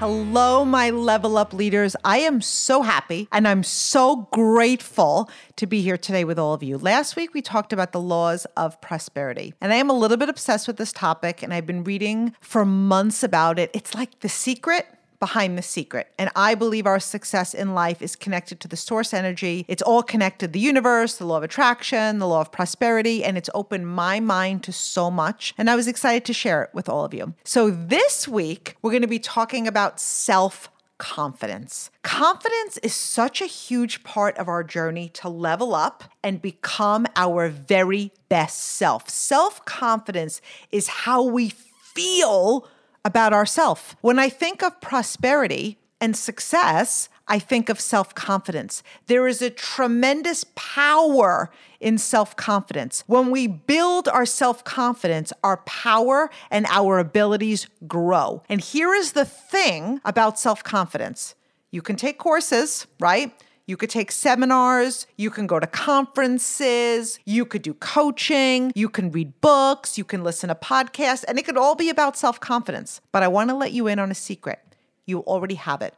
Hello, 0.00 0.64
my 0.64 0.90
level 0.90 1.38
up 1.38 1.54
leaders. 1.54 1.94
I 2.04 2.18
am 2.18 2.40
so 2.40 2.82
happy 2.82 3.28
and 3.30 3.46
I'm 3.46 3.62
so 3.62 4.28
grateful 4.32 5.30
to 5.54 5.68
be 5.68 5.82
here 5.82 5.96
today 5.96 6.24
with 6.24 6.36
all 6.36 6.52
of 6.52 6.64
you. 6.64 6.78
Last 6.78 7.14
week, 7.14 7.32
we 7.32 7.40
talked 7.40 7.72
about 7.72 7.92
the 7.92 8.00
laws 8.00 8.44
of 8.56 8.80
prosperity, 8.80 9.54
and 9.60 9.72
I 9.72 9.76
am 9.76 9.88
a 9.88 9.92
little 9.92 10.16
bit 10.16 10.28
obsessed 10.28 10.66
with 10.66 10.78
this 10.78 10.92
topic, 10.92 11.44
and 11.44 11.54
I've 11.54 11.64
been 11.64 11.84
reading 11.84 12.34
for 12.40 12.64
months 12.64 13.22
about 13.22 13.60
it. 13.60 13.70
It's 13.72 13.94
like 13.94 14.18
the 14.18 14.28
secret 14.28 14.86
behind 15.24 15.56
the 15.56 15.62
secret. 15.62 16.12
And 16.18 16.28
I 16.36 16.54
believe 16.54 16.86
our 16.86 17.00
success 17.00 17.54
in 17.54 17.72
life 17.72 18.02
is 18.02 18.14
connected 18.14 18.60
to 18.60 18.68
the 18.68 18.76
source 18.76 19.14
energy. 19.14 19.64
It's 19.68 19.80
all 19.80 20.02
connected 20.02 20.52
the 20.52 20.60
universe, 20.60 21.16
the 21.16 21.24
law 21.24 21.38
of 21.38 21.42
attraction, 21.42 22.18
the 22.18 22.28
law 22.28 22.42
of 22.42 22.52
prosperity, 22.52 23.24
and 23.24 23.38
it's 23.38 23.48
opened 23.54 23.88
my 23.88 24.20
mind 24.20 24.64
to 24.64 24.72
so 24.72 25.10
much. 25.10 25.54
And 25.56 25.70
I 25.70 25.76
was 25.76 25.88
excited 25.88 26.26
to 26.26 26.34
share 26.34 26.62
it 26.62 26.68
with 26.74 26.90
all 26.90 27.06
of 27.06 27.14
you. 27.14 27.32
So 27.42 27.70
this 27.70 28.28
week, 28.28 28.76
we're 28.82 28.90
going 28.90 29.00
to 29.00 29.08
be 29.08 29.18
talking 29.18 29.66
about 29.66 29.98
self 29.98 30.68
confidence. 30.98 31.90
Confidence 32.02 32.76
is 32.82 32.94
such 32.94 33.40
a 33.40 33.46
huge 33.46 34.04
part 34.04 34.36
of 34.36 34.46
our 34.46 34.62
journey 34.62 35.08
to 35.20 35.30
level 35.30 35.74
up 35.74 36.04
and 36.22 36.42
become 36.42 37.06
our 37.16 37.48
very 37.48 38.12
best 38.28 38.60
self. 38.60 39.08
Self 39.08 39.64
confidence 39.64 40.42
is 40.70 40.86
how 40.88 41.22
we 41.22 41.48
feel 41.48 42.68
about 43.04 43.32
ourselves. 43.32 43.96
When 44.00 44.18
I 44.18 44.28
think 44.28 44.62
of 44.62 44.80
prosperity 44.80 45.78
and 46.00 46.16
success, 46.16 47.08
I 47.26 47.38
think 47.38 47.68
of 47.68 47.80
self 47.80 48.14
confidence. 48.14 48.82
There 49.06 49.26
is 49.26 49.40
a 49.40 49.50
tremendous 49.50 50.44
power 50.54 51.50
in 51.80 51.98
self 51.98 52.36
confidence. 52.36 53.04
When 53.06 53.30
we 53.30 53.46
build 53.46 54.08
our 54.08 54.26
self 54.26 54.64
confidence, 54.64 55.32
our 55.42 55.58
power 55.58 56.30
and 56.50 56.66
our 56.68 56.98
abilities 56.98 57.66
grow. 57.86 58.42
And 58.48 58.60
here 58.60 58.94
is 58.94 59.12
the 59.12 59.24
thing 59.24 60.00
about 60.04 60.38
self 60.38 60.62
confidence 60.62 61.34
you 61.70 61.82
can 61.82 61.96
take 61.96 62.18
courses, 62.18 62.86
right? 63.00 63.32
You 63.66 63.78
could 63.78 63.88
take 63.88 64.12
seminars, 64.12 65.06
you 65.16 65.30
can 65.30 65.46
go 65.46 65.58
to 65.58 65.66
conferences, 65.66 67.18
you 67.24 67.46
could 67.46 67.62
do 67.62 67.72
coaching, 67.74 68.72
you 68.74 68.90
can 68.90 69.10
read 69.10 69.40
books, 69.40 69.96
you 69.96 70.04
can 70.04 70.22
listen 70.22 70.48
to 70.48 70.54
podcasts, 70.54 71.24
and 71.26 71.38
it 71.38 71.46
could 71.46 71.56
all 71.56 71.74
be 71.74 71.88
about 71.88 72.16
self 72.16 72.38
confidence. 72.40 73.00
But 73.10 73.22
I 73.22 73.28
want 73.28 73.48
to 73.50 73.56
let 73.56 73.72
you 73.72 73.86
in 73.86 73.98
on 73.98 74.10
a 74.10 74.14
secret. 74.14 74.60
You 75.06 75.20
already 75.20 75.54
have 75.54 75.80
it. 75.80 75.94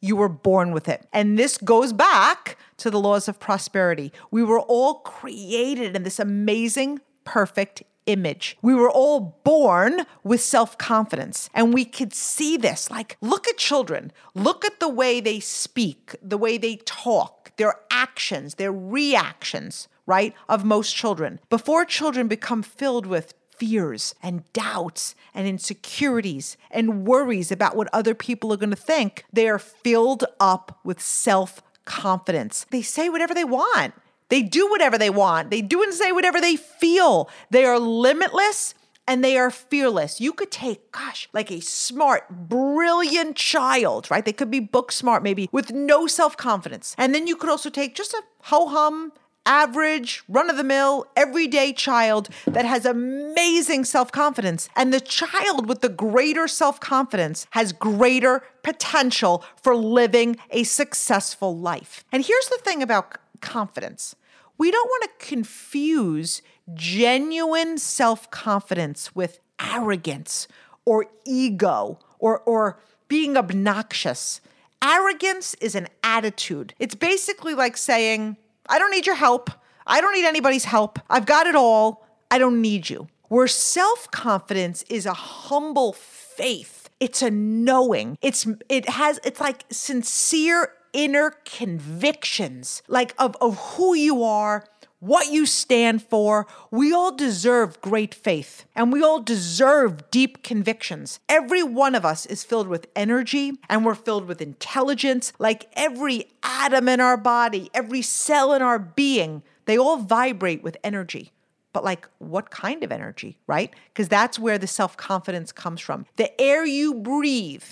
You 0.00 0.16
were 0.16 0.28
born 0.28 0.72
with 0.72 0.88
it. 0.88 1.06
And 1.12 1.38
this 1.38 1.56
goes 1.56 1.92
back 1.92 2.58
to 2.78 2.90
the 2.90 3.00
laws 3.00 3.28
of 3.28 3.38
prosperity. 3.38 4.12
We 4.30 4.42
were 4.42 4.60
all 4.60 4.94
created 4.96 5.94
in 5.94 6.02
this 6.02 6.18
amazing, 6.18 7.00
perfect 7.24 7.84
image. 8.06 8.56
We 8.62 8.74
were 8.74 8.90
all 8.90 9.40
born 9.44 10.06
with 10.22 10.40
self 10.40 10.76
confidence, 10.78 11.48
and 11.54 11.72
we 11.72 11.84
could 11.84 12.14
see 12.14 12.56
this. 12.56 12.90
Like, 12.90 13.16
look 13.20 13.48
at 13.48 13.56
children, 13.58 14.12
look 14.34 14.64
at 14.64 14.80
the 14.80 14.88
way 14.88 15.20
they 15.20 15.40
speak, 15.40 16.16
the 16.22 16.38
way 16.38 16.58
they 16.58 16.76
talk, 16.84 17.52
their 17.56 17.80
actions, 17.90 18.56
their 18.56 18.72
reactions, 18.72 19.88
right? 20.06 20.34
Of 20.48 20.64
most 20.64 20.94
children. 20.94 21.40
Before 21.50 21.84
children 21.84 22.28
become 22.28 22.62
filled 22.62 23.06
with 23.06 23.34
fears 23.56 24.14
and 24.22 24.50
doubts 24.52 25.14
and 25.32 25.46
insecurities 25.46 26.56
and 26.70 27.06
worries 27.06 27.52
about 27.52 27.76
what 27.76 27.88
other 27.92 28.14
people 28.14 28.52
are 28.52 28.56
going 28.56 28.70
to 28.70 28.76
think, 28.76 29.24
they 29.32 29.48
are 29.48 29.58
filled 29.58 30.24
up 30.40 30.80
with 30.84 31.00
self 31.00 31.62
confidence. 31.84 32.66
They 32.70 32.82
say 32.82 33.08
whatever 33.08 33.34
they 33.34 33.44
want. 33.44 33.94
They 34.34 34.42
do 34.42 34.68
whatever 34.68 34.98
they 34.98 35.10
want. 35.10 35.50
They 35.50 35.62
do 35.62 35.80
and 35.80 35.94
say 35.94 36.10
whatever 36.10 36.40
they 36.40 36.56
feel. 36.56 37.30
They 37.50 37.64
are 37.64 37.78
limitless 37.78 38.74
and 39.06 39.22
they 39.22 39.38
are 39.38 39.48
fearless. 39.48 40.20
You 40.20 40.32
could 40.32 40.50
take, 40.50 40.90
gosh, 40.90 41.28
like 41.32 41.52
a 41.52 41.60
smart, 41.60 42.28
brilliant 42.48 43.36
child, 43.36 44.10
right? 44.10 44.24
They 44.24 44.32
could 44.32 44.50
be 44.50 44.58
book 44.58 44.90
smart, 44.90 45.22
maybe 45.22 45.48
with 45.52 45.70
no 45.70 46.08
self 46.08 46.36
confidence. 46.36 46.96
And 46.98 47.14
then 47.14 47.28
you 47.28 47.36
could 47.36 47.48
also 47.48 47.70
take 47.70 47.94
just 47.94 48.12
a 48.12 48.22
ho 48.40 48.66
hum, 48.66 49.12
average, 49.46 50.24
run 50.28 50.50
of 50.50 50.56
the 50.56 50.64
mill, 50.64 51.06
everyday 51.14 51.72
child 51.72 52.28
that 52.44 52.64
has 52.64 52.84
amazing 52.84 53.84
self 53.84 54.10
confidence. 54.10 54.68
And 54.74 54.92
the 54.92 54.98
child 54.98 55.68
with 55.68 55.80
the 55.80 55.88
greater 55.88 56.48
self 56.48 56.80
confidence 56.80 57.46
has 57.50 57.72
greater 57.72 58.42
potential 58.64 59.44
for 59.62 59.76
living 59.76 60.38
a 60.50 60.64
successful 60.64 61.56
life. 61.56 62.04
And 62.10 62.24
here's 62.24 62.48
the 62.48 62.58
thing 62.58 62.82
about 62.82 63.16
confidence. 63.40 64.16
We 64.56 64.70
don't 64.70 64.88
want 64.88 65.04
to 65.04 65.26
confuse 65.26 66.42
genuine 66.72 67.78
self 67.78 68.30
confidence 68.30 69.14
with 69.14 69.40
arrogance 69.60 70.48
or 70.84 71.06
ego 71.24 71.98
or, 72.18 72.40
or 72.40 72.78
being 73.08 73.36
obnoxious. 73.36 74.40
Arrogance 74.82 75.54
is 75.54 75.74
an 75.74 75.88
attitude. 76.02 76.74
It's 76.78 76.94
basically 76.94 77.54
like 77.54 77.76
saying, 77.76 78.36
I 78.68 78.78
don't 78.78 78.90
need 78.90 79.06
your 79.06 79.16
help. 79.16 79.50
I 79.86 80.00
don't 80.00 80.14
need 80.14 80.26
anybody's 80.26 80.64
help. 80.64 80.98
I've 81.10 81.26
got 81.26 81.46
it 81.46 81.54
all. 81.54 82.06
I 82.30 82.38
don't 82.38 82.60
need 82.60 82.88
you. 82.90 83.08
Where 83.28 83.48
self 83.48 84.10
confidence 84.10 84.84
is 84.88 85.06
a 85.06 85.14
humble 85.14 85.92
faith. 85.92 86.88
It's 87.00 87.22
a 87.22 87.30
knowing. 87.30 88.18
It's 88.22 88.46
it 88.68 88.88
has 88.88 89.20
it's 89.24 89.40
like 89.40 89.64
sincere 89.70 90.72
inner 90.94 91.34
convictions, 91.44 92.82
like 92.88 93.14
of, 93.18 93.36
of 93.42 93.58
who 93.58 93.92
you 93.92 94.22
are, 94.22 94.64
what 95.00 95.30
you 95.30 95.44
stand 95.44 96.02
for. 96.02 96.46
We 96.70 96.94
all 96.94 97.14
deserve 97.14 97.78
great 97.82 98.14
faith 98.14 98.64
and 98.74 98.90
we 98.90 99.02
all 99.02 99.20
deserve 99.20 100.10
deep 100.10 100.42
convictions. 100.42 101.20
Every 101.28 101.62
one 101.62 101.94
of 101.94 102.06
us 102.06 102.24
is 102.24 102.42
filled 102.42 102.68
with 102.68 102.86
energy 102.96 103.58
and 103.68 103.84
we're 103.84 103.94
filled 103.94 104.26
with 104.26 104.40
intelligence. 104.40 105.34
Like 105.38 105.68
every 105.74 106.32
atom 106.42 106.88
in 106.88 107.00
our 107.00 107.18
body, 107.18 107.68
every 107.74 108.00
cell 108.00 108.54
in 108.54 108.62
our 108.62 108.78
being, 108.78 109.42
they 109.66 109.76
all 109.76 109.98
vibrate 109.98 110.62
with 110.62 110.78
energy. 110.82 111.32
But, 111.74 111.82
like, 111.82 112.08
what 112.18 112.50
kind 112.50 112.84
of 112.84 112.92
energy, 112.92 113.36
right? 113.48 113.74
Because 113.88 114.08
that's 114.08 114.38
where 114.38 114.58
the 114.58 114.66
self 114.68 114.96
confidence 114.96 115.50
comes 115.50 115.80
from. 115.80 116.06
The 116.14 116.40
air 116.40 116.64
you 116.64 116.94
breathe 116.94 117.64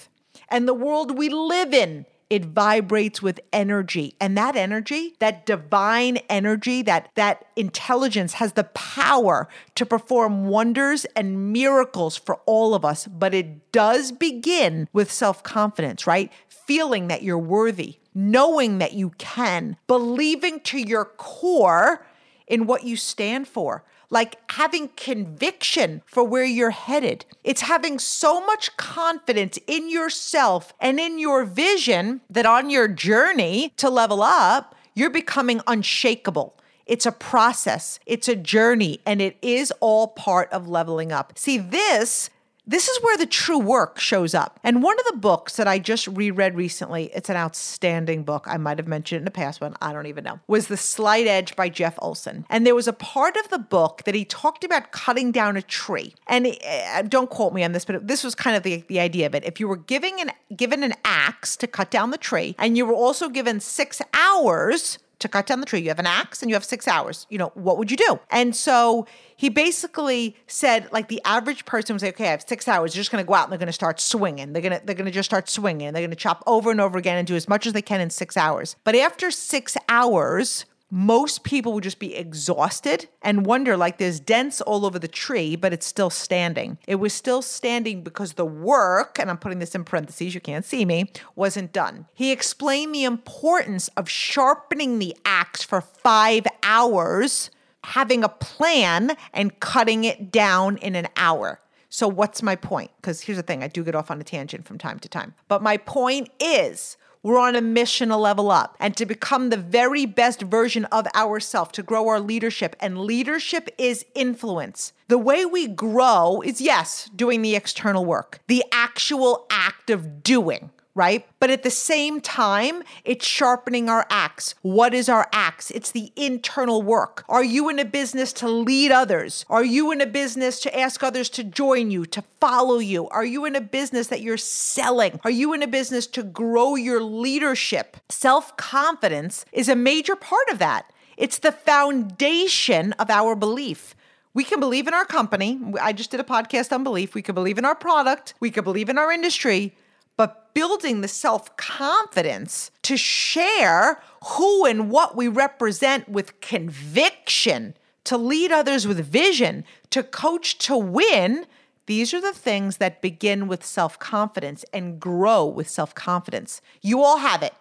and 0.49 0.67
the 0.67 0.75
world 0.75 1.17
we 1.17 1.29
live 1.29 1.73
in 1.73 2.05
it 2.33 2.47
vibrates 2.47 3.21
with 3.21 3.39
energy. 3.53 4.17
And 4.19 4.39
that 4.39 4.57
energy 4.57 5.15
that 5.19 5.45
divine 5.45 6.17
energy 6.31 6.81
that 6.81 7.11
that 7.15 7.45
intelligence 7.57 8.33
has 8.35 8.55
the 8.55 8.65
power 8.65 9.49
to 9.75 9.85
perform 9.85 10.47
wonders 10.47 11.05
and 11.15 11.53
miracles 11.53 12.17
for 12.17 12.37
all 12.47 12.75
of 12.75 12.87
us. 12.87 13.07
But 13.07 13.35
it 13.35 13.71
does 13.71 14.13
begin 14.13 14.89
with 14.95 15.13
self-confidence 15.13 16.07
right? 16.07 16.33
Feeling 16.49 17.09
that 17.09 17.23
you're 17.23 17.37
worthy 17.37 17.99
knowing 18.15 18.79
that 18.79 18.93
you 18.93 19.11
can 19.17 19.77
believing 19.87 20.61
to 20.61 20.79
your 20.79 21.05
core 21.05 22.07
in 22.47 22.67
what 22.67 22.85
you 22.85 22.97
stand 22.97 23.49
for 23.49 23.85
like 24.13 24.37
having 24.53 24.89
conviction 24.95 26.03
for 26.05 26.23
where 26.23 26.45
you're 26.45 26.71
headed. 26.71 27.25
It's 27.43 27.63
having 27.63 27.99
so 27.99 28.45
much 28.45 28.77
confidence 28.77 29.59
in 29.67 29.89
yourself 29.89 30.75
and 30.79 31.01
in 31.01 31.19
your 31.19 31.45
vision 31.45 32.21
that 32.29 32.45
on 32.45 32.69
your 32.69 32.89
journey 32.89 33.73
to 33.79 33.89
level 33.89 34.23
up, 34.23 34.77
you're 34.95 35.11
becoming 35.11 35.63
unshakable. 35.67 36.55
It's 36.85 37.07
a 37.07 37.13
process, 37.13 37.99
it's 38.05 38.29
a 38.29 38.37
journey, 38.37 39.01
and 39.07 39.23
it 39.23 39.39
is 39.41 39.73
all 39.81 40.09
part 40.09 40.53
of 40.53 40.69
leveling 40.69 41.11
up. 41.11 41.39
See, 41.39 41.57
this 41.57 42.29
this 42.67 42.89
is 42.89 43.03
where 43.03 43.17
the 43.17 43.27
true 43.27 43.59
work 43.59 43.99
shows 43.99 44.35
up. 44.35 44.61
And 44.63 44.83
one 44.83 44.99
of 44.99 45.07
the 45.07 45.19
books 45.19 45.57
that 45.57 45.67
I 45.67 45.79
just 45.79 46.07
reread 46.07 46.55
recently, 46.55 47.11
it's 47.15 47.29
an 47.29 47.37
outstanding 47.37 48.23
book. 48.23 48.47
I 48.49 48.57
might 48.57 48.79
have 48.79 48.87
mentioned 48.87 49.17
it 49.17 49.21
in 49.21 49.25
the 49.25 49.33
past 49.33 49.61
one, 49.61 49.75
I 49.83 49.93
don't 49.93 50.07
even 50.07 50.25
know, 50.25 50.39
was 50.47 50.69
The 50.69 50.77
Slight 50.77 51.27
Edge 51.27 51.57
by 51.57 51.69
Jeff 51.69 51.97
Olson. 51.99 52.47
And 52.49 52.65
there 52.65 52.75
was 52.75 52.87
a 52.87 52.93
part 52.93 53.37
of 53.37 53.49
the 53.49 53.59
book 53.59 54.03
that 54.05 54.15
he 54.15 54.25
talked 54.25 54.63
about 54.63 54.93
cutting 54.93 55.33
down 55.33 55.57
a 55.57 55.63
tree. 55.63 56.15
And 56.29 56.47
uh, 56.47 57.03
don't 57.03 57.31
quote 57.31 57.53
me 57.53 57.65
on 57.65 57.73
this, 57.73 57.85
but 57.85 58.07
this 58.07 58.23
was 58.23 58.35
kind 58.35 58.57
of 58.57 58.63
the, 58.63 58.85
the 58.87 59.01
idea 59.01 59.27
of 59.27 59.35
it. 59.35 59.45
If 59.45 59.59
you 59.59 59.67
were 59.67 59.77
giving 59.77 60.21
an, 60.21 60.31
given 60.55 60.85
an 60.85 60.95
axe 61.05 61.57
to 61.57 61.67
cut 61.67 61.91
down 61.91 62.11
the 62.11 62.19
tree, 62.19 62.55
and 62.59 62.77
you 62.77 62.87
were 62.87 62.95
also 62.95 63.29
given 63.29 63.59
six 63.59 64.01
hours 64.15 64.99
to 65.23 65.29
cut 65.29 65.47
down 65.47 65.61
the 65.61 65.67
tree. 65.67 65.81
You 65.81 65.89
have 65.89 65.99
an 65.99 66.07
axe 66.07 66.43
and 66.43 66.51
you 66.51 66.55
have 66.55 66.65
six 66.65 66.87
hours. 66.87 67.27
You 67.31 67.39
know, 67.39 67.53
what 67.55 67.79
would 67.79 67.91
you 67.91 67.97
do? 67.97 68.21
And 68.31 68.55
so 68.55 69.07
he 69.37 69.49
basically 69.49 70.37
said, 70.47 70.89
like 70.93 71.09
the 71.09 71.21
average 71.25 71.65
person 71.65 71.95
would 71.95 72.01
say, 72.01 72.11
okay, 72.11 72.29
I 72.29 72.31
have 72.31 72.45
six 72.47 72.69
hours. 72.69 72.93
They're 72.93 73.01
just 73.01 73.11
going 73.11 73.25
to 73.25 73.27
go 73.27 73.35
out 73.35 73.45
and 73.45 73.53
they're 73.53 73.59
going 73.59 73.67
to 73.67 73.73
start 73.73 74.01
swinging. 74.01 74.53
They're 74.53 74.63
going 74.63 74.79
to 74.79 74.85
they're 74.85 74.95
going 74.95 75.07
to 75.07 75.13
just 75.13 75.29
start 75.29 75.49
swinging. 75.49 75.93
They're 75.93 76.03
going 76.03 76.11
to 76.11 76.17
chop 76.17 76.43
over 76.47 76.71
and 76.71 76.81
over 76.81 76.99
again 76.99 77.19
and 77.19 77.27
do 77.27 77.35
as 77.35 77.49
much 77.49 77.67
as 77.67 77.73
they 77.73 77.83
can 77.83 78.01
in 78.01 78.11
six 78.11 78.37
hours. 78.37 78.77
But 78.85 78.95
after 78.95 79.31
six 79.31 79.77
hours, 79.89 80.65
most 80.95 81.43
people 81.43 81.73
would 81.73 81.85
just 81.85 81.99
be 81.99 82.15
exhausted 82.15 83.09
and 83.23 83.47
wonder 83.47 83.79
like 83.79 83.97
there's 83.97 84.21
dents 84.21 84.61
all 84.61 84.85
over 84.85 84.99
the 84.99 85.09
tree, 85.09 85.57
but 85.57 85.73
it's 85.73 85.87
still 85.87 86.11
standing. 86.11 86.77
It 86.87 86.97
was 86.97 87.15
still 87.15 87.41
standing 87.41 88.03
because 88.03 88.35
the 88.35 88.45
work, 88.45 89.19
and 89.19 89.31
I'm 89.31 89.39
putting 89.39 89.59
this 89.59 89.75
in 89.75 89.85
parentheses, 89.85 90.35
you 90.35 90.41
can't 90.43 90.67
see 90.67 90.85
me, 90.85 91.11
wasn't 91.35 91.73
done. 91.73 92.09
He 92.13 92.31
explained 92.31 92.95
the 92.95 93.05
importance 93.05 93.89
of 93.97 94.07
sharpening 94.07 94.99
the 94.99 95.17
axe 95.25 95.63
for 95.63 95.81
five 95.81 96.47
hours, 96.63 97.51
having 97.85 98.23
a 98.23 98.29
plan, 98.29 99.17
and 99.33 99.59
cutting 99.61 100.05
it 100.05 100.31
down 100.31 100.77
in 100.77 100.95
an 100.95 101.09
hour. 101.17 101.63
So, 101.89 102.07
what's 102.07 102.43
my 102.43 102.55
point? 102.55 102.91
Because 102.97 103.23
here's 103.23 103.39
the 103.39 103.43
thing 103.43 103.63
I 103.63 103.69
do 103.69 103.83
get 103.83 103.95
off 103.95 104.11
on 104.11 104.21
a 104.21 104.25
tangent 104.25 104.67
from 104.67 104.77
time 104.77 104.99
to 104.99 105.09
time. 105.09 105.33
But 105.49 105.63
my 105.63 105.79
point 105.79 106.29
is, 106.39 106.99
we're 107.23 107.39
on 107.39 107.55
a 107.55 107.61
mission 107.61 108.09
to 108.09 108.17
level 108.17 108.51
up 108.51 108.77
and 108.81 108.97
to 108.97 109.07
become 109.07 109.51
the 109.51 109.57
very 109.57 110.07
best 110.07 110.43
version 110.43 110.85
of 110.87 111.07
ourselves, 111.15 111.73
to 111.73 111.83
grow 111.83 112.09
our 112.09 112.21
leadership. 112.21 112.75
And 112.81 113.01
leadership 113.03 113.69
is 113.79 114.05
influence. 114.15 114.93
The 115.09 115.19
way 115.19 115.45
we 115.45 115.69
grow 115.69 116.43
is, 116.45 116.61
yes, 116.61 117.11
doing 117.15 117.43
the 117.43 117.55
external 117.55 118.05
work, 118.05 118.41
the 118.49 118.65
actual 118.73 119.47
act 119.51 119.91
of 119.91 120.23
doing 120.23 120.71
right? 120.95 121.27
But 121.41 121.51
at 121.51 121.63
the 121.63 121.71
same 121.71 122.21
time, 122.21 122.83
it's 123.05 123.27
sharpening 123.27 123.89
our 123.89 124.07
axe. 124.11 124.55
What 124.63 124.93
is 124.93 125.09
our 125.09 125.29
axe? 125.33 125.71
It's 125.71 125.91
the 125.91 126.13
internal 126.17 126.83
work. 126.83 127.25
Are 127.29 127.45
you 127.45 127.69
in 127.69 127.79
a 127.79 127.85
business 127.85 128.33
to 128.35 128.49
lead 128.49 128.93
others? 128.93 129.47
Are 129.49 129.65
you 129.65 129.91
in 129.91 130.01
a 130.01 130.07
business 130.07 130.61
to 130.61 130.79
ask 130.79 131.03
others 131.03 131.31
to 131.31 131.45
join 131.45 131.91
you, 131.91 132.05
to 132.07 132.23
follow 132.41 132.79
you? 132.79 133.09
Are 133.09 133.25
you 133.25 133.45
in 133.45 133.57
a 133.57 133.61
business 133.61 134.09
that 134.09 134.21
you're 134.21 134.37
selling? 134.37 135.19
Are 135.25 135.31
you 135.31 135.55
in 135.55 135.63
a 135.63 135.67
business 135.67 136.07
to 136.09 136.23
grow 136.23 136.75
your 136.75 137.03
leadership? 137.03 137.97
Self 138.11 138.57
confidence 138.57 139.45
is 139.53 139.69
a 139.69 139.77
major 139.77 140.17
part 140.17 140.49
of 140.51 140.59
that. 140.59 140.93
It's 141.17 141.39
the 141.39 141.53
foundation 141.53 142.93
of 142.95 143.09
our 143.11 143.35
belief. 143.35 143.95
We 144.35 144.45
can 144.45 144.61
believe 144.61 144.89
in 144.89 144.95
our 144.95 145.05
company. 145.05 145.61
I 145.81 145.93
just 145.93 146.11
did 146.11 146.21
a 146.21 146.25
podcast 146.25 146.73
on 146.73 146.85
belief. 146.85 147.15
We 147.15 147.21
can 147.21 147.35
believe 147.35 147.59
in 147.59 147.67
our 147.67 147.75
product. 147.75 148.33
We 148.41 148.51
can 148.51 148.65
believe 148.65 148.89
in 148.89 148.97
our 148.97 149.13
industry 149.13 149.75
but 150.17 150.55
building 150.55 151.01
the 151.01 151.09
self 151.09 151.57
confidence 151.57 152.71
to 152.83 152.97
share 152.97 154.03
who 154.25 154.65
and 154.65 154.91
what 154.91 155.17
we 155.17 155.29
represent 155.29 156.09
with 156.09 156.41
conviction, 156.41 157.75
to 158.05 158.17
lead 158.17 158.53
others 158.53 158.87
with 158.87 159.05
vision, 159.05 159.65
to 159.91 160.03
coach 160.03 160.59
to 160.59 160.77
win. 160.77 161.47
These 161.87 162.15
are 162.15 162.21
the 162.21 162.33
things 162.33 162.77
that 162.77 163.03
begin 163.03 163.49
with 163.49 163.65
self 163.65 163.99
confidence 163.99 164.65
and 164.73 165.01
grow 165.01 165.45
with 165.45 165.69
self 165.69 165.95
confidence. 165.95 166.61
You 166.81 167.03
all 167.03 167.19
have 167.19 167.43
it. 167.43 167.55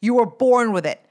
You 0.00 0.14
were 0.14 0.26
born 0.26 0.72
with 0.72 0.86
it. 0.86 1.05